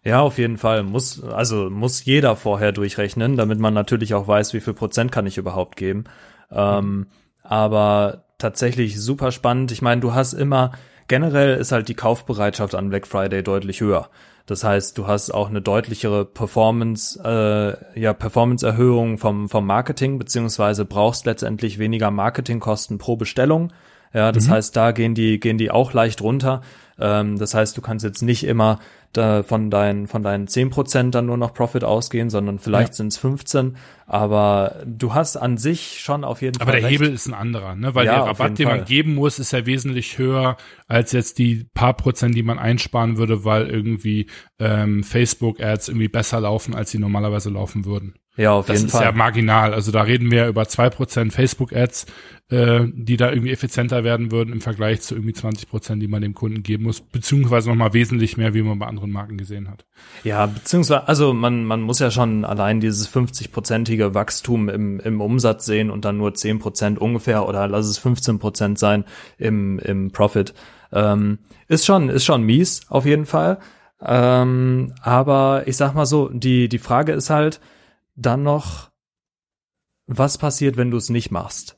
[0.03, 0.83] Ja, auf jeden Fall.
[0.83, 5.27] Muss, also muss jeder vorher durchrechnen, damit man natürlich auch weiß, wie viel Prozent kann
[5.27, 6.05] ich überhaupt geben.
[6.49, 7.07] Ähm,
[7.43, 9.71] aber tatsächlich super spannend.
[9.71, 10.71] Ich meine, du hast immer,
[11.07, 14.09] generell ist halt die Kaufbereitschaft an Black Friday deutlich höher.
[14.45, 20.83] Das heißt, du hast auch eine deutlichere Performance, äh, ja, Performance-Erhöhung vom, vom Marketing, beziehungsweise
[20.83, 23.71] brauchst letztendlich weniger Marketingkosten pro Bestellung.
[24.13, 24.51] Ja, das mhm.
[24.51, 26.61] heißt, da gehen die, gehen die auch leicht runter.
[26.99, 28.79] Ähm, das heißt, du kannst jetzt nicht immer
[29.13, 32.95] da von deinen, von deinen zehn Prozent dann nur noch Profit ausgehen, sondern vielleicht ja.
[32.95, 33.75] sind es 15.
[34.05, 36.79] Aber du hast an sich schon auf jeden aber Fall.
[36.79, 37.01] Aber der recht.
[37.01, 37.93] Hebel ist ein anderer, ne?
[37.93, 38.85] Weil ja, der Rabatt, den man Fall.
[38.85, 40.57] geben muss, ist ja wesentlich höher
[40.87, 44.27] als jetzt die paar Prozent, die man einsparen würde, weil irgendwie
[44.59, 48.15] ähm, Facebook-Ads irgendwie besser laufen, als sie normalerweise laufen würden.
[48.41, 49.03] Ja, auf das jeden ist Fall.
[49.03, 49.71] ja marginal.
[49.71, 52.07] Also da reden wir über zwei Prozent Facebook-Ads,
[52.49, 56.23] äh, die da irgendwie effizienter werden würden im Vergleich zu irgendwie 20 Prozent, die man
[56.23, 59.85] dem Kunden geben muss, beziehungsweise nochmal wesentlich mehr, wie man bei anderen Marken gesehen hat.
[60.23, 65.67] Ja, beziehungsweise, also man, man muss ja schon allein dieses 50-prozentige Wachstum im, im Umsatz
[65.67, 69.05] sehen und dann nur 10 Prozent ungefähr oder lass es 15 Prozent sein
[69.37, 70.55] im, im Profit.
[70.91, 71.37] Ähm,
[71.67, 73.59] ist schon, ist schon mies, auf jeden Fall.
[74.03, 77.61] Ähm, aber ich sag mal so, die, die Frage ist halt
[78.15, 78.91] dann noch,
[80.07, 81.77] was passiert, wenn du es nicht machst?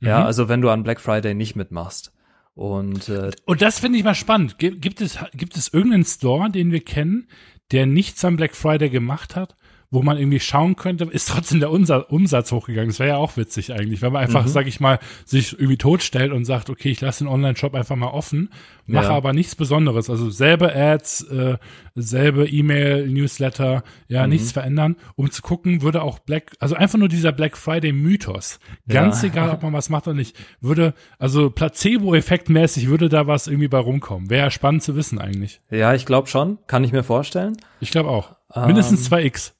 [0.00, 0.26] Ja, Mhm.
[0.26, 2.12] also wenn du an Black Friday nicht mitmachst.
[2.54, 4.58] Und äh, Und das finde ich mal spannend.
[4.58, 7.28] Gibt, gibt es, gibt es irgendeinen Store, den wir kennen,
[7.72, 9.56] der nichts am Black Friday gemacht hat,
[9.94, 12.90] wo man irgendwie schauen könnte, ist trotzdem der Umsatz, hochgegangen.
[12.90, 14.48] Das wäre ja auch witzig eigentlich, wenn man einfach, Mhm.
[14.48, 18.08] sag ich mal, sich irgendwie totstellt und sagt, okay, ich lasse den Online-Shop einfach mal
[18.08, 18.50] offen,
[18.86, 19.16] mache Ja.
[19.16, 20.10] aber nichts Besonderes.
[20.10, 21.56] Also selbe Ads, äh,
[21.94, 24.30] selbe E-Mail, Newsletter, ja, Mhm.
[24.32, 29.22] nichts verändern, um zu gucken, würde auch Black, also einfach nur dieser Black Friday-Mythos, ganz
[29.22, 29.28] Ja.
[29.28, 33.68] egal, ob man was macht oder nicht, würde, also Placebo-Effekt mäßig würde da was irgendwie
[33.68, 34.28] bei rumkommen.
[34.30, 35.60] Wäre spannend zu wissen eigentlich.
[35.70, 37.56] ja, ich glaube schon, kann ich mir vorstellen.
[37.80, 38.34] Ich glaube auch.
[38.66, 39.54] Mindestens Ähm, 2x.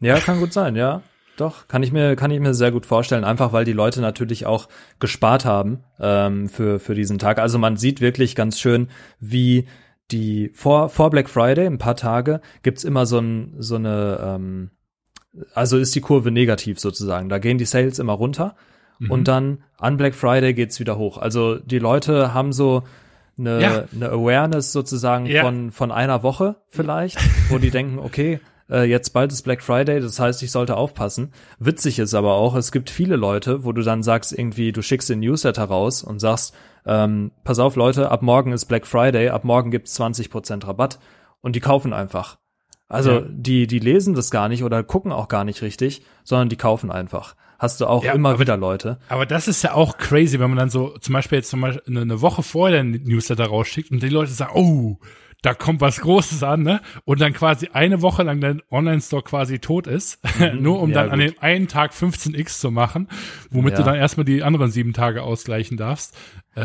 [0.00, 1.02] Ja, kann gut sein, ja.
[1.36, 4.44] Doch, kann ich mir, kann ich mir sehr gut vorstellen, einfach weil die Leute natürlich
[4.46, 4.68] auch
[4.98, 7.38] gespart haben ähm, für, für diesen Tag.
[7.38, 8.88] Also man sieht wirklich ganz schön,
[9.20, 9.66] wie
[10.10, 14.70] die vor, vor Black Friday, ein paar Tage, gibt's immer so, ein, so eine, ähm,
[15.54, 17.28] also ist die Kurve negativ sozusagen.
[17.28, 18.56] Da gehen die Sales immer runter
[19.00, 19.10] Mhm.
[19.12, 21.18] und dann an Black Friday geht's wieder hoch.
[21.18, 22.82] Also die Leute haben so
[23.38, 23.84] eine, Ja.
[23.94, 25.44] eine Awareness sozusagen Ja.
[25.44, 27.16] von, von einer Woche vielleicht,
[27.48, 28.40] wo die denken, okay,
[28.70, 31.32] äh, jetzt bald ist Black Friday, das heißt, ich sollte aufpassen.
[31.58, 35.08] Witzig ist aber auch, es gibt viele Leute, wo du dann sagst, irgendwie, du schickst
[35.10, 36.54] den Newsletter raus und sagst,
[36.86, 40.98] ähm, pass auf Leute, ab morgen ist Black Friday, ab morgen gibt's 20% Rabatt
[41.40, 42.38] und die kaufen einfach.
[42.88, 43.22] Also Ja.
[43.28, 46.90] die, die lesen das gar nicht oder gucken auch gar nicht richtig, sondern die kaufen
[46.90, 47.34] einfach.
[47.58, 48.98] Hast du auch Ja, immer aber- wieder Leute.
[49.08, 51.82] Aber das ist ja auch crazy, wenn man dann so zum Beispiel jetzt zum Beispiel
[51.88, 54.96] eine, eine Woche vorher den Newsletter rausschickt und die Leute sagen, oh,
[55.42, 56.80] da kommt was Großes an, ne?
[57.04, 60.18] Und dann quasi eine Woche lang der Online-Store quasi tot ist,
[60.58, 60.94] nur um Mhm.
[60.96, 61.28] Ja, dann an gut.
[61.30, 63.08] dem einen Tag 15x zu machen,
[63.50, 63.78] womit Ja.
[63.78, 66.16] du dann erstmal die anderen sieben Tage ausgleichen darfst.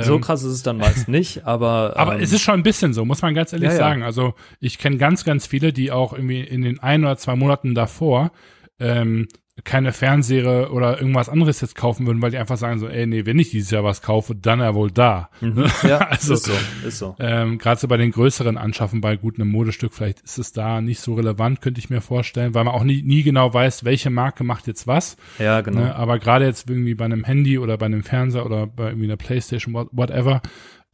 [0.01, 2.63] So Ähm, krass ist es dann meist nicht, aber Aber ähm, es ist schon ein
[2.63, 3.75] bisschen so, muss man ganz ehrlich ja.
[3.75, 4.01] sagen.
[4.01, 7.75] Also ich kenne ganz, ganz viele, die auch irgendwie in den ein oder zwei Monaten
[7.75, 8.31] davor
[8.79, 9.27] ähm,
[9.63, 13.27] keine Fernseher oder irgendwas anderes jetzt kaufen würden, weil die einfach sagen so, ey, nee,
[13.27, 15.29] wenn ich dieses Jahr was kaufe, dann ja wohl da.
[15.41, 16.53] mhm, ja, also ist so,
[16.87, 17.15] ist so.
[17.19, 20.81] ähm, gerade so bei den größeren Anschaffen bei gut einem Modestück, vielleicht ist es da
[20.81, 24.09] nicht so relevant, könnte ich mir vorstellen, weil man auch nie, nie genau weiß, welche
[24.09, 25.17] Marke macht jetzt was.
[25.37, 25.81] Ja, genau.
[25.81, 25.95] Ne?
[25.95, 29.17] Aber gerade jetzt irgendwie bei einem Handy oder bei einem Fernseher oder bei irgendwie einer
[29.17, 30.41] Playstation, what- whatever,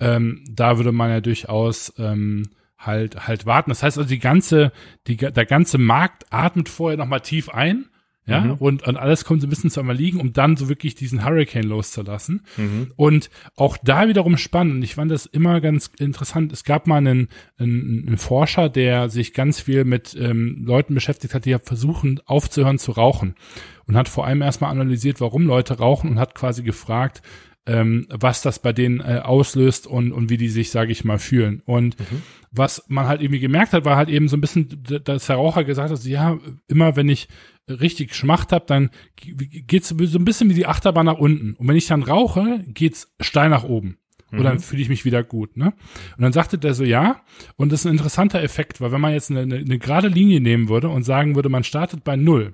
[0.01, 3.71] ähm, da würde man ja durchaus ähm, halt halt warten.
[3.71, 4.71] Das heißt also die ganze,
[5.07, 7.85] die, der ganze Markt atmet vorher nochmal tief ein.
[8.29, 8.51] Ja, Mhm.
[8.53, 11.25] und, und alles kommt so ein bisschen zu einmal liegen, um dann so wirklich diesen
[11.25, 12.41] Hurricane loszulassen.
[12.57, 12.91] Mhm.
[12.95, 14.83] Und auch da wiederum spannend.
[14.83, 16.51] Ich fand das immer ganz interessant.
[16.53, 17.27] Es gab mal einen,
[17.57, 22.79] einen, einen Forscher, der sich ganz viel mit ähm, Leuten beschäftigt hat, die versuchen aufzuhören
[22.79, 23.35] zu rauchen.
[23.87, 27.23] Und hat vor allem erstmal analysiert, warum Leute rauchen und hat quasi gefragt,
[27.65, 31.19] ähm, was das bei denen äh, auslöst und, und wie die sich, sage ich mal,
[31.19, 31.61] fühlen.
[31.65, 31.95] Und
[32.51, 35.63] was man halt irgendwie gemerkt hat, war halt eben so ein bisschen, dass der Raucher
[35.63, 37.27] gesagt hat, ja, immer wenn ich
[37.67, 41.53] richtig Schmacht habe, dann geht's so ein bisschen wie die Achterbahn nach unten.
[41.53, 43.97] Und wenn ich dann rauche, geht's steil nach oben.
[44.31, 45.73] Und dann fühle ich mich wieder gut, ne?
[46.15, 47.21] Und dann sagte der so, ja,
[47.55, 50.39] und das ist ein interessanter Effekt, weil wenn man jetzt eine, eine, eine gerade Linie
[50.39, 52.53] nehmen würde und sagen würde, man startet bei Null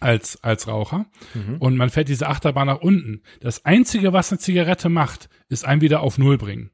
[0.00, 1.56] als, als Raucher Mhm.
[1.58, 3.22] und man fährt diese Achterbahn nach unten.
[3.40, 6.70] Das Einzige, was eine Zigarette macht, ist einen wieder auf Null bringen.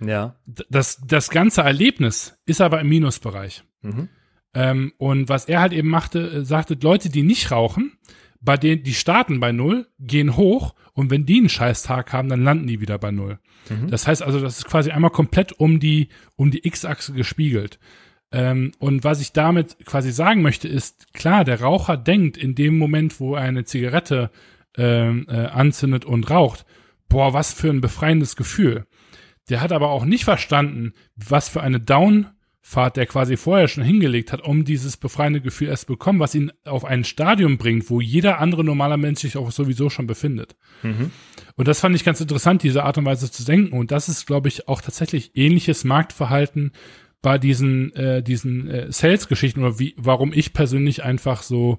[0.00, 0.36] Ja.
[0.46, 3.64] Das, das ganze Erlebnis ist aber im Minusbereich.
[3.82, 4.08] Mhm.
[4.54, 7.92] Ähm, und was er halt eben machte, äh, sagte, Leute, die nicht rauchen,
[8.40, 12.42] bei denen, die starten bei Null, gehen hoch und wenn die einen Scheißtag haben, dann
[12.42, 13.38] landen die wieder bei Null.
[13.70, 13.88] Mhm.
[13.88, 17.78] Das heißt also, das ist quasi einmal komplett um die, um die X-Achse gespiegelt.
[18.32, 22.78] Ähm, und was ich damit quasi sagen möchte, ist, klar, der Raucher denkt in dem
[22.78, 24.30] Moment, wo er eine Zigarette
[24.76, 26.64] ähm, äh, anzündet und raucht,
[27.08, 28.86] boah, was für ein befreiendes Gefühl.
[29.50, 34.32] Der hat aber auch nicht verstanden, was für eine Downfahrt der quasi vorher schon hingelegt
[34.32, 38.00] hat, um dieses befreiende Gefühl erst zu bekommen, was ihn auf ein Stadium bringt, wo
[38.00, 40.56] jeder andere normaler Mensch sich auch sowieso schon befindet.
[40.82, 41.10] Mhm.
[41.56, 43.76] Und das fand ich ganz interessant, diese Art und Weise zu denken.
[43.76, 46.72] Und das ist, glaube ich, auch tatsächlich ähnliches Marktverhalten
[47.22, 51.78] bei diesen, äh, diesen äh, Sales-Geschichten oder wie, warum ich persönlich einfach so,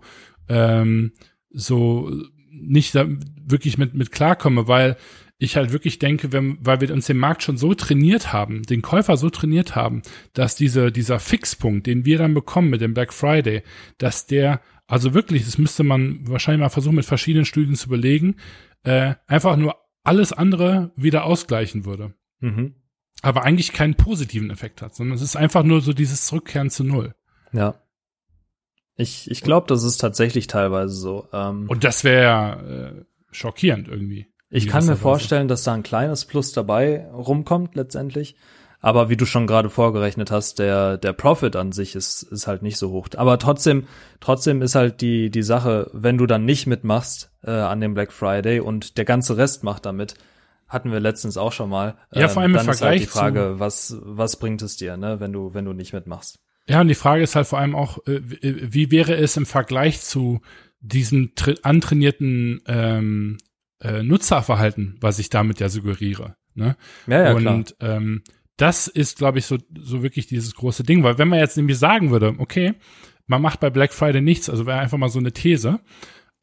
[0.49, 1.11] ähm,
[1.49, 2.11] so
[2.49, 3.05] nicht da
[3.45, 4.95] wirklich mit, mit klarkomme, weil
[5.37, 8.81] ich halt wirklich denke, wenn, weil wir uns den Markt schon so trainiert haben, den
[8.81, 13.11] Käufer so trainiert haben, dass diese, dieser Fixpunkt, den wir dann bekommen mit dem Black
[13.13, 13.63] Friday,
[13.97, 18.35] dass der also wirklich, das müsste man wahrscheinlich mal versuchen, mit verschiedenen Studien zu belegen,
[18.83, 22.13] äh, einfach nur alles andere wieder ausgleichen würde.
[22.39, 22.75] Mhm.
[23.23, 26.83] Aber eigentlich keinen positiven Effekt hat, sondern es ist einfach nur so dieses Zurückkehren zu
[26.83, 27.15] Null.
[27.53, 27.75] Ja.
[28.95, 31.27] Ich, ich glaube, das ist tatsächlich teilweise so.
[31.33, 34.27] Ähm, Und das wäre äh, schockierend irgendwie.
[34.49, 38.35] Ich kann mir vorstellen, dass da ein kleines Plus dabei rumkommt letztendlich.
[38.81, 42.61] Aber wie du schon gerade vorgerechnet hast, der, der Profit an sich ist, ist halt
[42.61, 43.07] nicht so hoch.
[43.15, 43.87] Aber trotzdem,
[44.19, 48.11] trotzdem ist halt die, die Sache, wenn du dann nicht mitmachst äh, an dem Black
[48.11, 50.15] Friday und der ganze Rest macht damit,
[50.73, 51.95] hatten wir letztens auch schon mal.
[52.11, 54.75] Ja, vor allem äh, dann im Vergleich ist halt die Frage, was, was bringt es
[54.75, 56.39] dir, ne, wenn du, wenn du nicht mitmachst?
[56.67, 60.01] Ja, und die Frage ist halt vor allem auch, äh, wie wäre es im Vergleich
[60.01, 60.41] zu
[60.79, 63.37] diesen antrainierten ähm,
[63.81, 66.35] äh, Nutzerverhalten, was ich damit ja suggeriere.
[66.55, 66.75] Ne?
[67.07, 67.95] Ja, ja, und klar.
[67.97, 68.23] Ähm,
[68.57, 71.77] das ist, glaube ich, so, so wirklich dieses große Ding, weil wenn man jetzt nämlich
[71.77, 72.75] sagen würde, okay,
[73.25, 75.79] man macht bei Black Friday nichts, also wäre einfach mal so eine These,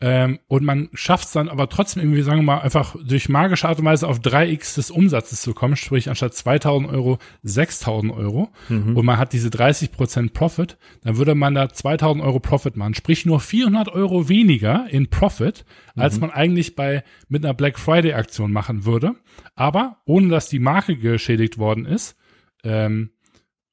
[0.03, 3.69] ähm, und man schafft es dann aber trotzdem irgendwie, sagen wir mal, einfach durch magische
[3.69, 8.49] Art und Weise auf 3x des Umsatzes zu kommen, sprich anstatt 2000 Euro 6000 Euro
[8.71, 8.97] mhm.
[8.97, 13.27] und man hat diese 30% Profit, dann würde man da 2000 Euro Profit machen, sprich
[13.27, 16.21] nur 400 Euro weniger in Profit, als mhm.
[16.23, 19.17] man eigentlich bei mit einer Black Friday Aktion machen würde,
[19.55, 22.17] aber ohne dass die Marke geschädigt worden ist.
[22.65, 23.11] Ähm,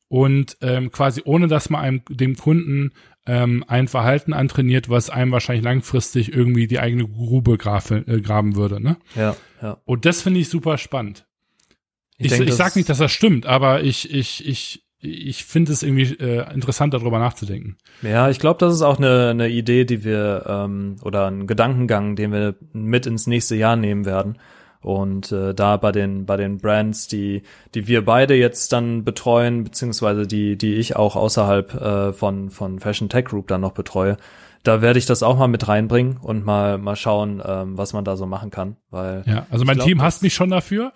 [0.09, 2.91] und ähm, quasi ohne dass man einem dem Kunden
[3.27, 8.81] ähm, ein Verhalten antrainiert, was einem wahrscheinlich langfristig irgendwie die eigene Grube äh, graben würde.
[8.81, 8.97] Ne?
[9.15, 9.77] Ja, ja.
[9.85, 11.25] Und das finde ich super spannend.
[12.17, 15.83] Ich, ich, ich sag nicht, dass das stimmt, aber ich, ich, ich, ich finde es
[15.83, 17.77] irgendwie äh, interessant, darüber nachzudenken.
[18.01, 22.15] Ja, ich glaube, das ist auch eine, eine Idee, die wir ähm, oder ein Gedankengang,
[22.15, 24.39] den wir mit ins nächste Jahr nehmen werden.
[24.87, 27.43] Und äh, da bei den bei den Brands, die
[27.75, 32.79] die wir beide jetzt dann betreuen, beziehungsweise die die ich auch außerhalb äh, von von
[32.79, 34.15] Fashion Tech Group dann noch betreue,
[34.67, 38.03] da werde ich das auch mal mit reinbringen und mal mal schauen, ähm, was man
[38.03, 38.75] da so machen kann.
[38.89, 40.91] Weil ja, also mein glaub, Team hasst mich schon dafür.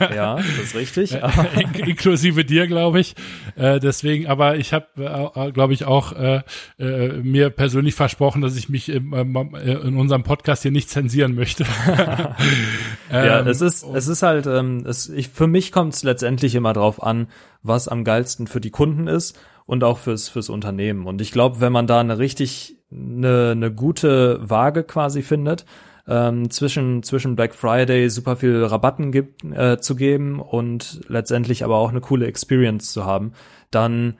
[0.00, 1.18] ja, das ist richtig.
[1.54, 3.16] In inklusive dir, glaube ich.
[3.56, 4.86] Äh, deswegen, aber ich habe,
[5.34, 6.42] äh, glaube ich, auch äh,
[6.78, 11.34] äh, mir persönlich versprochen, dass ich mich im, äh, in unserem Podcast hier nicht zensieren
[11.34, 11.64] möchte.
[13.10, 16.54] ja, ähm, es ist es ist halt, ähm, es, ich, für mich kommt es letztendlich
[16.54, 17.26] immer drauf an,
[17.62, 21.06] was am geilsten für die Kunden ist und auch fürs fürs Unternehmen.
[21.06, 25.64] Und ich glaube, wenn man da eine richtig eine, eine gute Waage quasi findet,
[26.06, 31.76] ähm, zwischen, zwischen Black Friday super viel Rabatten gibt, äh, zu geben und letztendlich aber
[31.76, 33.32] auch eine coole Experience zu haben,
[33.70, 34.16] dann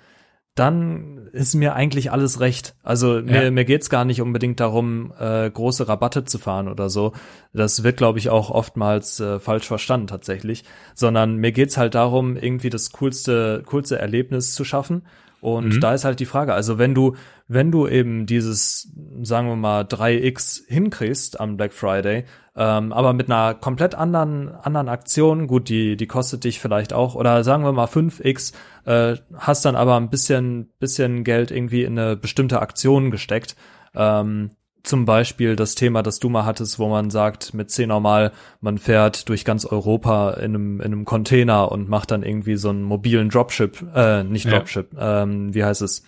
[0.59, 2.75] dann ist mir eigentlich alles recht.
[2.83, 3.51] Also mir, ja.
[3.51, 7.13] mir geht's gar nicht unbedingt darum, äh, große Rabatte zu fahren oder so.
[7.53, 10.65] Das wird, glaube ich, auch oftmals äh, falsch verstanden tatsächlich.
[10.95, 15.03] Sondern mir geht's halt darum, irgendwie das coolste, coolste Erlebnis zu schaffen
[15.41, 15.81] und mhm.
[15.81, 17.15] da ist halt die Frage, also wenn du,
[17.47, 22.25] wenn du eben dieses, sagen wir mal, 3x hinkriegst am Black Friday,
[22.57, 27.15] ähm, aber mit einer komplett anderen, anderen Aktion, gut, die, die kostet dich vielleicht auch,
[27.15, 28.53] oder sagen wir mal 5x,
[28.85, 33.55] äh, hast dann aber ein bisschen, bisschen Geld irgendwie in eine bestimmte Aktion gesteckt,
[33.95, 34.51] ähm,
[34.89, 38.79] zum Beispiel das Thema, das du mal hattest, wo man sagt, mit 10 normal, man
[38.79, 42.83] fährt durch ganz Europa in einem, in einem Container und macht dann irgendwie so einen
[42.83, 45.23] mobilen Dropship, äh, nicht Dropship, ja.
[45.23, 46.05] ähm, wie heißt es?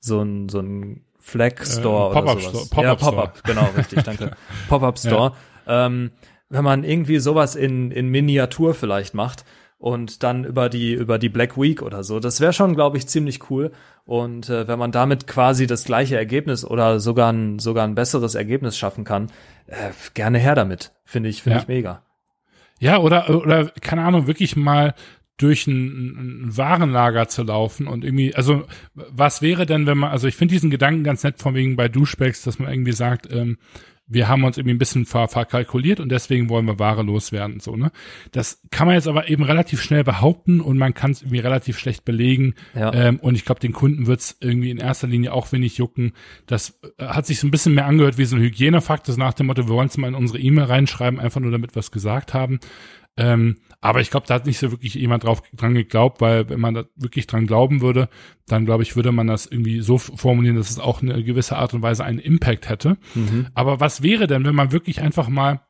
[0.00, 2.68] So ein, so ein Flag Store äh, oder sowas.
[2.70, 4.32] Pop ja, Pop-up, genau, richtig, danke.
[4.68, 5.32] Pop-up Store.
[5.66, 5.86] Ja.
[5.86, 6.10] Ähm,
[6.50, 9.44] wenn man irgendwie sowas in, in Miniatur vielleicht macht,
[9.78, 12.20] und dann über die über die Black Week oder so.
[12.20, 13.70] Das wäre schon, glaube ich, ziemlich cool.
[14.04, 18.34] Und äh, wenn man damit quasi das gleiche Ergebnis oder sogar ein sogar ein besseres
[18.34, 19.30] Ergebnis schaffen kann,
[19.66, 20.92] äh, gerne her damit.
[21.04, 21.62] Finde ich finde ja.
[21.62, 22.02] ich mega.
[22.80, 24.94] Ja, oder oder keine Ahnung, wirklich mal
[25.38, 28.64] durch ein, ein Warenlager zu laufen und irgendwie, also
[28.94, 31.88] was wäre denn, wenn man, also ich finde diesen Gedanken ganz nett von wegen bei
[31.88, 33.56] Duschbacks, dass man irgendwie sagt, ähm,
[34.08, 37.60] wir haben uns irgendwie ein bisschen ver verkalkuliert und deswegen wollen wir Ware loswerden.
[37.60, 37.92] So, ne?
[38.32, 41.78] Das kann man jetzt aber eben relativ schnell behaupten und man kann es irgendwie relativ
[41.78, 42.54] schlecht belegen.
[42.74, 42.92] Ja.
[42.92, 46.12] Ähm, und ich glaube, den Kunden wird es irgendwie in erster Linie auch wenig jucken.
[46.46, 49.34] Das äh, hat sich so ein bisschen mehr angehört wie so ein Hygienefakt, das nach
[49.34, 51.90] dem Motto, wir wollen es mal in unsere E-Mail reinschreiben, einfach nur damit wir es
[51.90, 52.60] gesagt haben.
[53.18, 56.60] Ähm, aber ich glaube, da hat nicht so wirklich jemand drauf dran geglaubt, weil wenn
[56.60, 58.08] man da wirklich dran glauben würde,
[58.46, 61.74] dann glaube ich, würde man das irgendwie so formulieren, dass es auch eine gewisse Art
[61.74, 62.96] und Weise einen Impact hätte.
[63.14, 63.48] Mhm.
[63.54, 65.60] Aber was wäre denn, wenn man wirklich einfach mal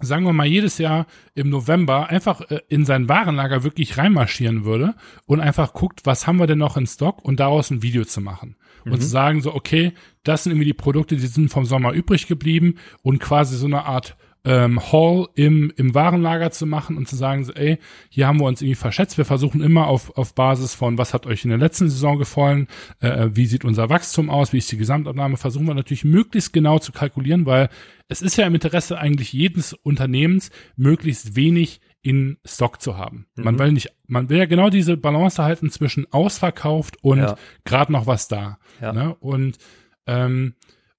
[0.00, 4.94] sagen wir mal, jedes Jahr im November einfach äh, in sein Warenlager wirklich reinmarschieren würde
[5.24, 8.20] und einfach guckt, was haben wir denn noch in Stock und daraus ein Video zu
[8.20, 8.56] machen.
[8.84, 8.92] Mhm.
[8.92, 9.92] Und zu sagen so, okay,
[10.22, 13.84] das sind irgendwie die Produkte, die sind vom Sommer übrig geblieben und quasi so eine
[13.84, 17.78] Art ähm, Haul im, im Warenlager zu machen und zu sagen, ey,
[18.08, 19.18] hier haben wir uns irgendwie verschätzt.
[19.18, 22.68] Wir versuchen immer auf, auf Basis von, was hat euch in der letzten Saison gefallen,
[23.00, 26.78] äh, wie sieht unser Wachstum aus, wie ist die Gesamtabnahme, versuchen wir natürlich möglichst genau
[26.78, 27.68] zu kalkulieren, weil
[28.08, 33.26] es ist ja im Interesse eigentlich jedes Unternehmens, möglichst wenig in Stock zu haben.
[33.34, 33.44] Mhm.
[33.44, 37.36] Man will nicht, man will ja genau diese Balance halten zwischen ausverkauft und ja.
[37.64, 38.58] gerade noch was da.
[38.80, 38.92] Ja.
[38.92, 39.16] Ne?
[39.18, 39.58] Und
[40.06, 40.54] ähm,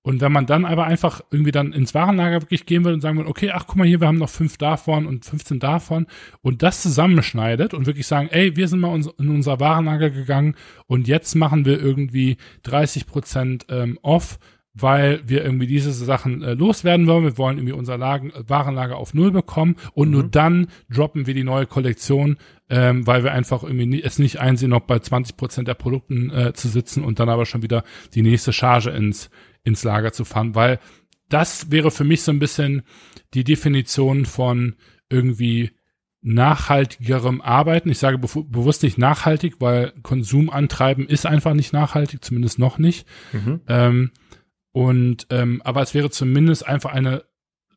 [0.08, 3.18] und wenn man dann aber einfach irgendwie dann ins Warenlager wirklich gehen würde und sagen
[3.18, 6.08] würde, okay, ach guck mal hier, wir haben noch fünf davon und 15 davon
[6.42, 10.56] und das zusammenschneidet und wirklich sagen, ey, wir sind mal in unser Warenlager gegangen
[10.86, 14.40] und jetzt machen wir irgendwie 30 Prozent ähm, off,
[14.74, 17.26] weil wir irgendwie diese Sachen äh, loswerden wollen.
[17.26, 20.14] Wir wollen irgendwie unser Lagen, Warenlager auf Null bekommen und mhm.
[20.14, 22.38] nur dann droppen wir die neue Kollektion,
[22.70, 26.30] ähm, weil wir einfach irgendwie nie, es nicht einsehen, noch bei 20 Prozent der Produkten
[26.30, 27.84] äh, zu sitzen und dann aber schon wieder
[28.14, 29.30] die nächste Charge ins
[29.68, 30.80] ins Lager zu fahren, weil
[31.30, 32.84] das wäre für mich so ein bisschen
[33.34, 34.76] die Definition von
[35.10, 35.72] irgendwie
[36.22, 37.90] nachhaltigerem Arbeiten.
[37.90, 42.78] Ich sage be bewusst nicht nachhaltig, weil Konsum antreiben ist einfach nicht nachhaltig, zumindest noch
[42.78, 43.06] nicht.
[43.34, 43.62] Mhm.
[43.68, 44.12] Ähm,
[44.72, 47.24] und ähm, aber es wäre zumindest einfach eine,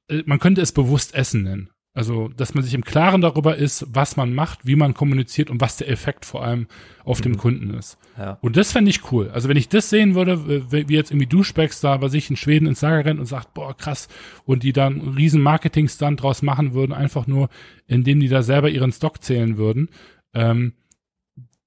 [0.08, 1.70] äh, man könnte es bewusst Essen nennen.
[1.92, 5.60] Also, dass man sich im Klaren darüber ist, was man macht, wie man kommuniziert und
[5.60, 6.68] was der Effekt vor allem
[7.02, 7.24] auf mhm.
[7.24, 7.98] dem Kunden ist.
[8.16, 8.38] Ja.
[8.42, 9.28] Und das fände ich cool.
[9.30, 12.68] Also, wenn ich das sehen würde, wie jetzt irgendwie Duschbacks da bei sich in Schweden
[12.68, 14.08] ins Lager rennt und sagt, boah, krass,
[14.44, 17.48] und die dann einen riesen Marketing-Stand draus machen würden, einfach nur,
[17.88, 19.88] indem die da selber ihren Stock zählen würden,
[20.32, 20.74] ähm,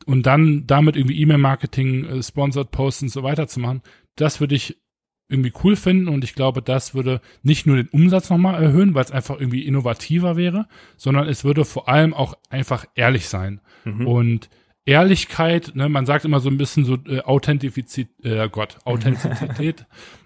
[0.05, 3.81] und dann damit irgendwie E-Mail-Marketing, äh, Sponsored Posts und so weiter zu machen,
[4.15, 4.77] das würde ich
[5.29, 9.03] irgendwie cool finden und ich glaube, das würde nicht nur den Umsatz nochmal erhöhen, weil
[9.03, 10.67] es einfach irgendwie innovativer wäre,
[10.97, 13.61] sondern es würde vor allem auch einfach ehrlich sein.
[13.85, 14.07] Mhm.
[14.07, 14.49] Und
[14.85, 19.85] Ehrlichkeit, ne, man sagt immer so ein bisschen so äh, Authentizität, äh, Gott, Authentizität,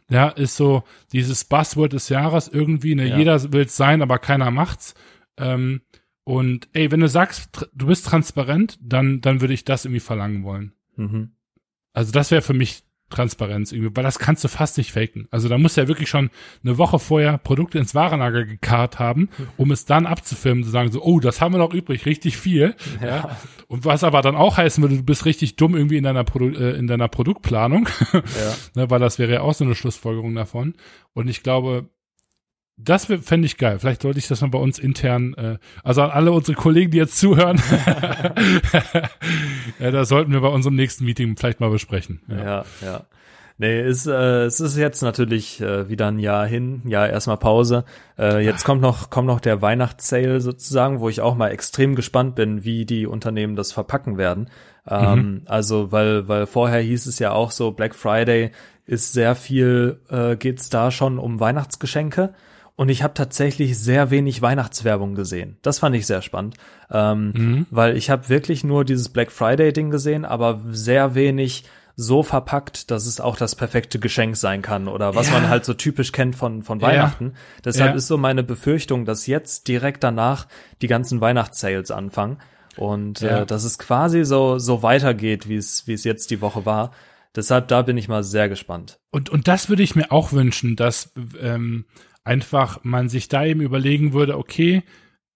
[0.10, 3.18] ja, ist so dieses Buzzword des Jahres irgendwie, ne, ja.
[3.18, 4.96] jeder will es sein, aber keiner macht's.
[5.38, 5.82] Ähm,
[6.24, 10.44] und ey, wenn du sagst, du bist transparent, dann, dann würde ich das irgendwie verlangen
[10.44, 10.74] wollen.
[10.96, 11.32] Mhm.
[11.94, 15.28] Also das wäre für mich Transparenz irgendwie, weil das kannst du fast nicht faken.
[15.32, 16.30] Also da musst du ja wirklich schon
[16.64, 21.02] eine Woche vorher Produkte ins Warenlager gekarrt haben, um es dann abzufilmen, zu sagen so,
[21.02, 22.76] oh, das haben wir noch übrig, richtig viel.
[23.02, 23.08] Ja.
[23.08, 23.38] ja.
[23.68, 26.50] Und was aber dann auch heißen würde, du bist richtig dumm irgendwie in deiner, Produ
[26.50, 28.22] äh, in deiner Produktplanung, ja.
[28.76, 30.74] ne, weil das wäre ja auch so eine Schlussfolgerung davon.
[31.14, 31.90] Und ich glaube,
[32.78, 33.80] das fände ich geil.
[33.80, 36.98] Vielleicht sollte ich das mal bei uns intern, äh, also an alle unsere Kollegen, die
[36.98, 37.58] jetzt zuhören,
[39.80, 42.22] ja, da sollten wir bei unserem nächsten Meeting vielleicht mal besprechen.
[42.28, 42.66] Ja, ja.
[42.84, 43.02] ja.
[43.60, 47.86] Nee, ist, äh, es ist jetzt natürlich äh, wieder ein Jahr hin, ja, erstmal Pause.
[48.20, 52.36] Äh, jetzt kommt noch, kommt noch der Weihnachtssale sozusagen, wo ich auch mal extrem gespannt
[52.36, 54.52] bin, wie die Unternehmen das verpacken werden.
[54.88, 55.42] Ähm, mhm.
[55.48, 58.52] Also, weil, weil vorher hieß es ja auch so, Black Friday
[58.86, 62.36] ist sehr viel, äh, geht's da schon um Weihnachtsgeschenke.
[62.78, 65.58] Und ich habe tatsächlich sehr wenig Weihnachtswerbung gesehen.
[65.64, 66.58] Das fand ich sehr spannend,
[66.92, 67.66] ähm, mhm.
[67.72, 71.66] weil ich habe wirklich nur dieses Black Friday-Ding gesehen, aber sehr wenig
[71.96, 75.34] so verpackt, dass es auch das perfekte Geschenk sein kann oder was ja.
[75.34, 77.32] man halt so typisch kennt von, von Weihnachten.
[77.34, 77.62] Ja.
[77.66, 77.98] Deshalb ja.
[77.98, 80.48] ist so meine Befürchtung, dass jetzt direkt danach
[80.84, 82.38] die ganzen Weihnachtssales anfangen
[82.78, 86.68] und äh, dass es quasi so, so weitergeht, wie es, wie es jetzt die Woche
[86.68, 86.92] war.
[87.36, 89.00] Deshalb, da bin ich mal sehr gespannt.
[89.10, 91.12] Und, und das würde ich mir auch wünschen, dass
[91.42, 91.86] ähm,
[92.28, 94.84] einfach man sich da eben überlegen würde, okay,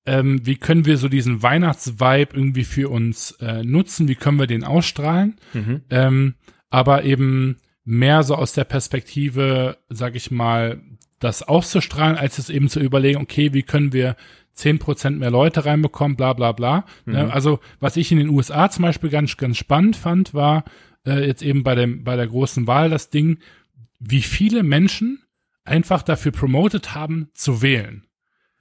[0.05, 4.47] ähm, wie können wir so diesen Weihnachtsvibe irgendwie für uns äh, nutzen, wie können wir
[4.47, 5.81] den ausstrahlen, mhm.
[5.89, 6.35] ähm,
[6.69, 10.81] aber eben mehr so aus der Perspektive, sag ich mal,
[11.19, 14.15] das auszustrahlen, als es eben zu überlegen, okay, wie können wir
[14.53, 16.85] zehn Prozent mehr Leute reinbekommen, bla bla bla.
[17.05, 17.25] Ne?
[17.25, 17.31] Mhm.
[17.31, 20.65] Also was ich in den USA zum Beispiel ganz, ganz spannend fand, war
[21.05, 23.37] äh, jetzt eben bei dem, bei der großen Wahl das Ding,
[23.99, 25.21] wie viele Menschen
[25.63, 28.05] einfach dafür promotet haben, zu wählen.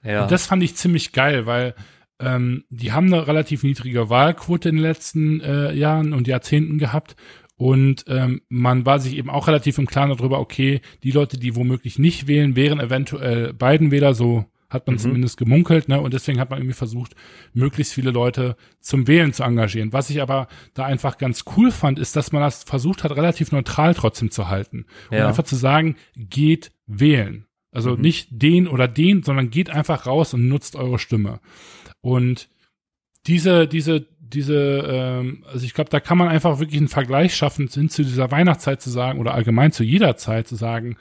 [0.03, 0.23] Ja.
[0.23, 1.75] Und das fand ich ziemlich geil, weil
[2.19, 7.17] ähm, die haben eine relativ niedrige Wahlquote in den letzten äh, Jahren und Jahrzehnten gehabt.
[7.57, 11.57] Und ähm, man war sich eben auch relativ im Klaren darüber, okay, die Leute, die
[11.57, 15.01] womöglich nicht wählen, wären eventuell Biden-Wähler, so hat man mhm.
[15.01, 16.01] zumindest gemunkelt, ne?
[16.01, 17.15] Und deswegen hat man irgendwie versucht,
[17.53, 19.93] möglichst viele Leute zum Wählen zu engagieren.
[19.93, 23.53] Was ich aber da einfach ganz cool fand, ist, dass man das versucht hat, relativ
[23.53, 24.87] neutral trotzdem zu halten.
[25.11, 25.29] Und ja.
[25.29, 27.47] einfach zu sagen, geht wählen.
[27.73, 28.01] Also mhm.
[28.01, 31.41] nicht den oder den, sondern geht einfach raus und nutzt eure Stimme.
[32.01, 32.49] Und
[33.27, 37.69] diese, diese, diese, ähm, also ich glaube, da kann man einfach wirklich einen Vergleich schaffen,
[37.69, 40.97] sind zu dieser Weihnachtszeit zu sagen oder allgemein zu jeder Zeit zu sagen,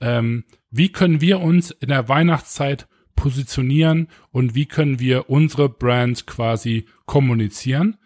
[0.00, 2.86] ähm, wie können wir uns in der Weihnachtszeit
[3.16, 7.96] positionieren und wie können wir unsere Brand quasi kommunizieren.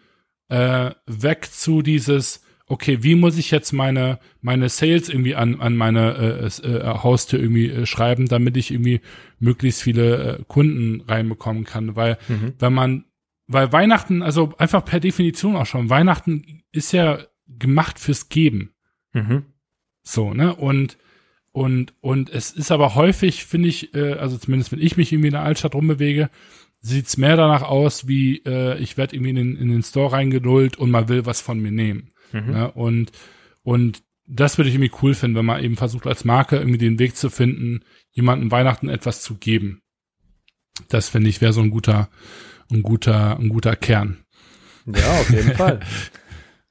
[0.49, 5.77] Äh, weg zu dieses, okay, wie muss ich jetzt meine meine Sales irgendwie an an
[5.77, 9.01] meine äh, äh, Haustür irgendwie äh, schreiben, damit ich irgendwie
[9.39, 12.53] möglichst viele äh, Kunden reinbekommen kann, weil mhm.
[12.57, 13.05] wenn man
[13.47, 18.73] weil Weihnachten, also einfach per Definition auch schon, Weihnachten ist ja gemacht fürs Geben.
[19.13, 19.43] Mhm.
[20.03, 20.55] So, ne?
[20.55, 20.97] Und
[21.51, 25.27] und und es ist aber häufig, finde ich, äh, also zumindest wenn ich mich irgendwie
[25.27, 26.29] in der Altstadt rumbewege,
[26.81, 30.77] sieht's mehr danach aus, wie äh, ich werde irgendwie in den, in den Store reingedullt
[30.77, 32.11] und man will was von mir nehmen.
[32.31, 32.51] Mhm.
[32.51, 32.71] Ne?
[32.71, 33.11] Und
[33.63, 36.99] und das würde ich irgendwie cool finden, wenn man eben versucht als Marke irgendwie den
[36.99, 37.81] Weg zu finden,
[38.11, 39.81] jemandem Weihnachten etwas zu geben.
[40.87, 42.09] Das finde ich wäre so ein guter
[42.71, 44.17] ein guter, ein guter Kern.
[44.85, 45.79] Ja, auf jeden Fall.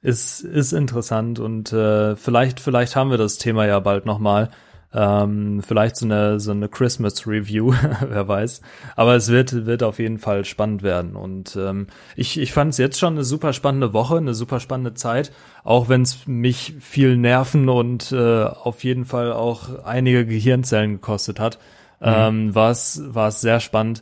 [0.01, 4.49] Ist, ist interessant und äh, vielleicht, vielleicht haben wir das Thema ja bald nochmal.
[4.93, 7.73] Ähm, vielleicht so eine, so eine Christmas Review,
[8.07, 8.61] wer weiß.
[8.95, 11.15] Aber es wird, wird auf jeden Fall spannend werden.
[11.15, 14.93] Und ähm, ich, ich fand es jetzt schon eine super spannende Woche, eine super spannende
[14.93, 15.31] Zeit,
[15.63, 21.39] auch wenn es mich viel Nerven und äh, auf jeden Fall auch einige Gehirnzellen gekostet
[21.39, 21.57] hat.
[22.01, 22.07] Mhm.
[22.07, 24.01] Ähm, war es sehr spannend.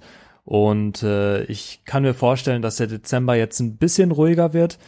[0.50, 4.80] Und äh, ich kann mir vorstellen, dass der Dezember jetzt ein bisschen ruhiger wird.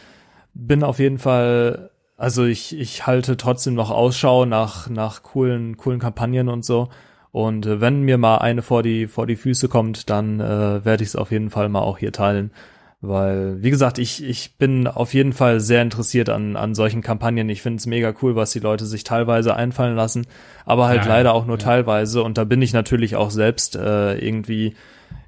[0.54, 1.91] Bin auf jeden Fall,
[2.22, 6.88] also ich, ich halte trotzdem noch Ausschau nach, nach coolen, coolen Kampagnen und so.
[7.32, 11.02] Und äh, wenn mir mal eine vor die, vor die Füße kommt, dann äh, werde
[11.02, 12.52] ich es auf jeden Fall mal auch hier teilen.
[13.00, 17.48] Weil, wie gesagt, ich, ich bin auf jeden Fall sehr interessiert an, an solchen Kampagnen.
[17.48, 20.24] Ich finde es mega cool, was die Leute sich teilweise einfallen lassen,
[20.64, 21.64] aber halt ja, leider auch nur ja.
[21.64, 22.22] teilweise.
[22.22, 24.76] Und da bin ich natürlich auch selbst äh, irgendwie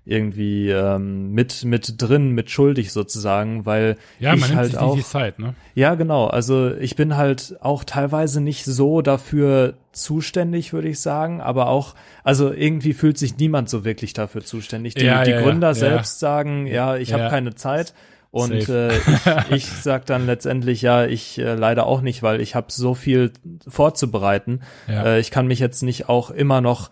[0.07, 5.03] irgendwie ähm, mit mit drin, mit schuldig sozusagen, weil ja, ich man halt auch die
[5.03, 5.55] Zeit, ne?
[5.75, 6.27] Ja, genau.
[6.27, 11.95] Also ich bin halt auch teilweise nicht so dafür zuständig, würde ich sagen, aber auch
[12.23, 14.95] also irgendwie fühlt sich niemand so wirklich dafür zuständig.
[14.95, 17.95] Die, ja, die ja, Gründer ja, selbst sagen, ja, ich habe keine Zeit.
[18.35, 19.05] Und äh, ich,
[19.51, 23.31] ich sag dann letztendlich, ja, ich äh, leider auch nicht, weil ich habe so viel
[23.69, 24.63] vorzubereiten.
[24.89, 26.91] Äh, ich kann mich jetzt nicht auch immer noch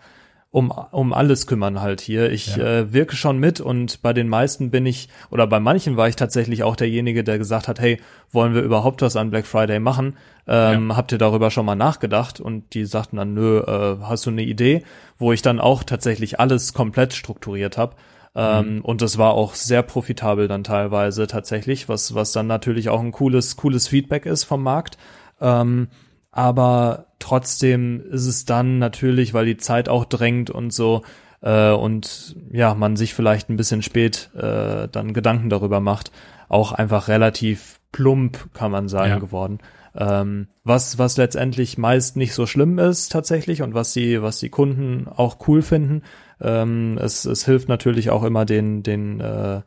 [0.53, 2.31] um, um alles kümmern halt hier.
[2.31, 2.63] Ich ja.
[2.63, 6.15] äh, wirke schon mit und bei den meisten bin ich, oder bei manchen war ich
[6.15, 7.99] tatsächlich auch derjenige, der gesagt hat, hey,
[8.31, 10.15] wollen wir überhaupt was an Black Friday machen?
[10.45, 10.95] Ähm, ja.
[10.95, 12.39] Habt ihr darüber schon mal nachgedacht?
[12.39, 14.83] Und die sagten dann, nö, äh, hast du eine Idee?
[15.17, 17.95] Wo ich dann auch tatsächlich alles komplett strukturiert habe.
[18.35, 18.81] Ähm, mhm.
[18.81, 23.11] Und das war auch sehr profitabel dann teilweise tatsächlich, was, was dann natürlich auch ein
[23.11, 24.99] cooles, cooles Feedback ist vom Markt.
[25.41, 25.87] Ähm,
[26.33, 31.03] aber trotzdem ist es dann natürlich, weil die Zeit auch drängt und so
[31.41, 36.11] äh, und ja, man sich vielleicht ein bisschen spät äh, dann Gedanken darüber macht,
[36.49, 39.19] auch einfach relativ plump, kann man sagen, ja.
[39.19, 39.59] geworden.
[39.95, 44.49] Ähm, was, was letztendlich meist nicht so schlimm ist tatsächlich und was die, was die
[44.49, 46.01] Kunden auch cool finden.
[46.41, 49.61] Ähm, es, es hilft natürlich auch immer den, den äh,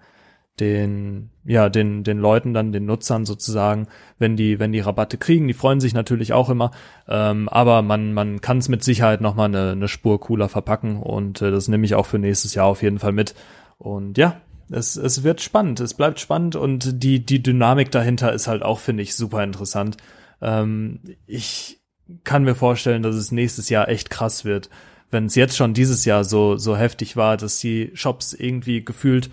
[0.61, 3.88] den, ja, den, den Leuten dann, den Nutzern sozusagen,
[4.18, 6.70] wenn die, wenn die Rabatte kriegen, die freuen sich natürlich auch immer,
[7.09, 10.96] ähm, aber man, man kann es mit Sicherheit nochmal eine, eine Spur cooler verpacken.
[10.96, 13.34] Und äh, das nehme ich auch für nächstes Jahr auf jeden Fall mit.
[13.78, 14.40] Und ja,
[14.70, 16.57] es, es wird spannend, es bleibt spannend.
[16.57, 19.98] Und die, die Dynamik dahinter ist halt auch, finde ich, super interessant.
[20.40, 21.80] Ähm, ich
[22.24, 24.70] kann mir vorstellen, dass es nächstes Jahr echt krass wird,
[25.11, 29.30] wenn es jetzt schon dieses Jahr so, so heftig war, dass die Shops irgendwie gefühlt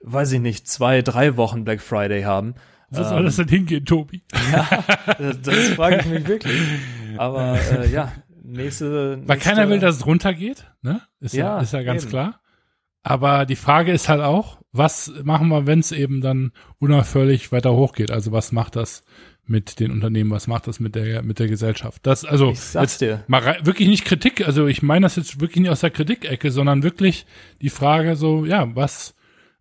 [0.00, 2.54] weiß ich nicht, zwei, drei Wochen Black Friday haben.
[2.90, 4.22] Wo soll das denn hingehen, Tobi?
[4.52, 4.84] Ja,
[5.18, 6.62] das, das frage ich mich wirklich.
[7.16, 9.28] Aber äh, ja, nächste, nächste.
[9.28, 11.02] Weil keiner will, dass es runtergeht, ne?
[11.20, 12.10] Ist ja, ja ist ja ganz eben.
[12.10, 12.40] klar.
[13.02, 17.72] Aber die Frage ist halt auch, was machen wir, wenn es eben dann unaufhörlich weiter
[17.72, 18.10] hochgeht?
[18.10, 19.04] Also was macht das
[19.44, 22.04] mit den Unternehmen, was macht das mit der mit der Gesellschaft?
[22.04, 23.24] Das also ich sag's dir.
[23.28, 26.82] mal wirklich nicht Kritik, also ich meine das jetzt wirklich nicht aus der Kritikecke, sondern
[26.82, 27.26] wirklich
[27.62, 29.14] die Frage so, ja, was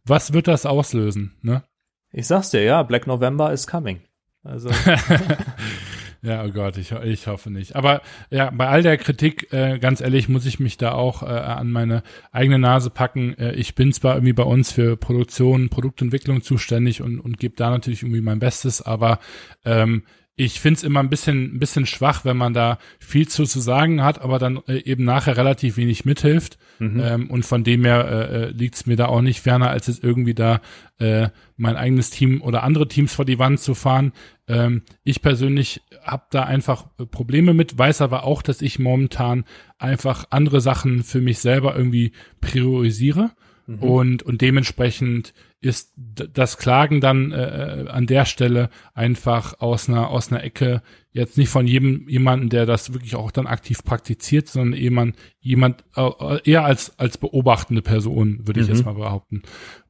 [0.06, 1.64] was wird das auslösen, ne?
[2.12, 4.00] Ich sag's dir, ja, Black November is coming.
[4.44, 4.70] Also.
[6.22, 7.76] ja, oh Gott, ich, ich hoffe nicht.
[7.76, 11.26] Aber ja, bei all der Kritik, äh, ganz ehrlich, muss ich mich da auch äh,
[11.26, 13.38] an meine eigene Nase packen.
[13.38, 17.70] Äh, ich bin zwar irgendwie bei uns für Produktion, Produktentwicklung zuständig und, und gebe da
[17.70, 19.20] natürlich irgendwie mein Bestes, aber
[19.66, 20.04] ähm,
[20.38, 24.04] ich find's immer ein bisschen, ein bisschen schwach, wenn man da viel zu, zu sagen
[24.04, 26.58] hat, aber dann äh, eben nachher relativ wenig mithilft.
[26.80, 27.00] Mhm.
[27.00, 30.00] Ähm, und von dem her äh, äh liegt's mir da auch nicht ferner, als es
[30.00, 30.60] irgendwie da
[31.00, 34.12] äh, mein eigenes Team oder andere Teams vor die Wand zu fahren.
[34.48, 39.46] Ähm, ich persönlich habe da einfach äh, Probleme mit, weiß aber auch, dass ich momentan
[39.78, 42.12] einfach andere Sachen für mich selber irgendwie
[42.42, 43.32] priorisiere.
[43.68, 43.80] Mhm.
[43.80, 50.32] Und, und dementsprechend ist das Klagen dann äh, an der Stelle einfach aus einer aus
[50.32, 54.78] einer Ecke jetzt nicht von jedem jemanden, der das wirklich auch dann aktiv praktiziert, sondern
[54.78, 58.74] jemand jemand äh, eher als als beobachtende Person würde ich mhm.
[58.74, 59.42] jetzt mal behaupten.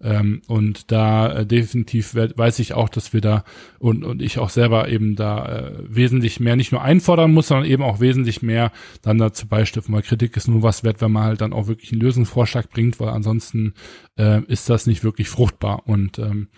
[0.02, 3.44] Ähm, und da äh, definitiv weiß ich auch, dass wir da
[3.80, 7.70] und und ich auch selber eben da äh, wesentlich mehr nicht nur einfordern muss, sondern
[7.70, 11.24] eben auch wesentlich mehr dann dazu beistiften, weil Kritik ist nur was wert, wenn man
[11.24, 13.74] halt dann auch wirklich einen Lösungsvorschlag bringt, weil ansonsten
[14.18, 16.50] äh, ist das nicht wirklich fruchtbar und ähm,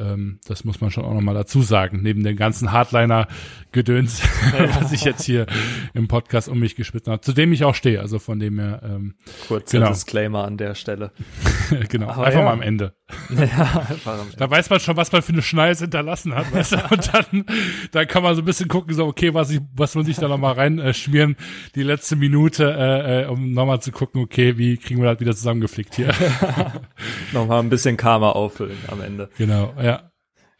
[0.00, 4.22] ähm, das muss man schon auch nochmal dazu sagen, neben dem ganzen Hardliner-Gedöns,
[4.80, 5.46] was ich jetzt hier
[5.94, 8.00] im Podcast um mich geschwitten habe, zu dem ich auch stehe.
[8.00, 8.80] Also von dem her.
[8.84, 9.14] Ähm,
[9.48, 9.90] Kurzer genau.
[9.90, 11.12] Disclaimer an der Stelle.
[11.88, 12.46] genau, Aber einfach ja.
[12.46, 12.94] mal am Ende.
[13.30, 14.36] ja, einfach am Ende.
[14.36, 16.52] Da weiß man schon, was man für eine Schneise hinterlassen hat.
[16.52, 16.76] Weißt du?
[16.90, 17.44] Und dann,
[17.92, 20.28] dann kann man so ein bisschen gucken, so, okay, was, ich, was muss ich da
[20.28, 25.02] nochmal reinschmieren, äh, die letzte Minute, äh, äh, um nochmal zu gucken, okay, wie kriegen
[25.02, 26.14] wir das wieder zusammengeflickt hier.
[27.32, 29.28] nochmal ein bisschen Karma auffüllen am Ende.
[29.36, 29.89] Genau, ja.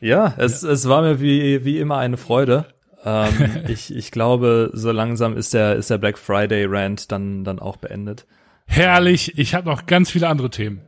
[0.00, 0.70] Ja, es, ja.
[0.70, 2.66] es war mir wie, wie immer eine Freude.
[3.04, 7.58] Ähm, ich, ich glaube, so langsam ist der, ist der Black Friday Rant dann, dann
[7.58, 8.26] auch beendet.
[8.72, 10.82] Herrlich, ich habe noch ganz viele andere Themen.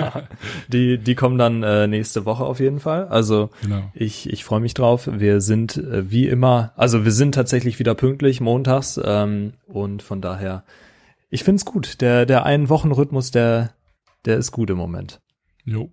[0.68, 3.08] die, die kommen dann äh, nächste Woche auf jeden Fall.
[3.08, 3.90] Also genau.
[3.92, 5.06] ich, ich freue mich drauf.
[5.12, 10.22] Wir sind äh, wie immer, also wir sind tatsächlich wieder pünktlich montags ähm, und von
[10.22, 10.64] daher,
[11.28, 12.00] ich find's gut.
[12.00, 13.74] Der, der einen Wochenrhythmus, der,
[14.24, 15.20] der ist gut im Moment.
[15.66, 15.92] Jo.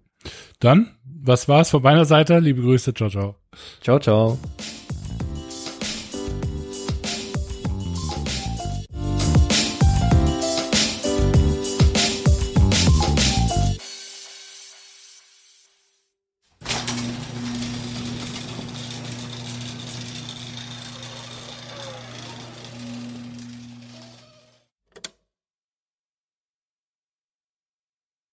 [0.61, 0.96] Dann
[1.27, 2.39] was war's von meiner Seite?
[2.39, 3.35] Liebe Grüße, ciao, ciao.
[3.81, 4.37] Ciao, ciao.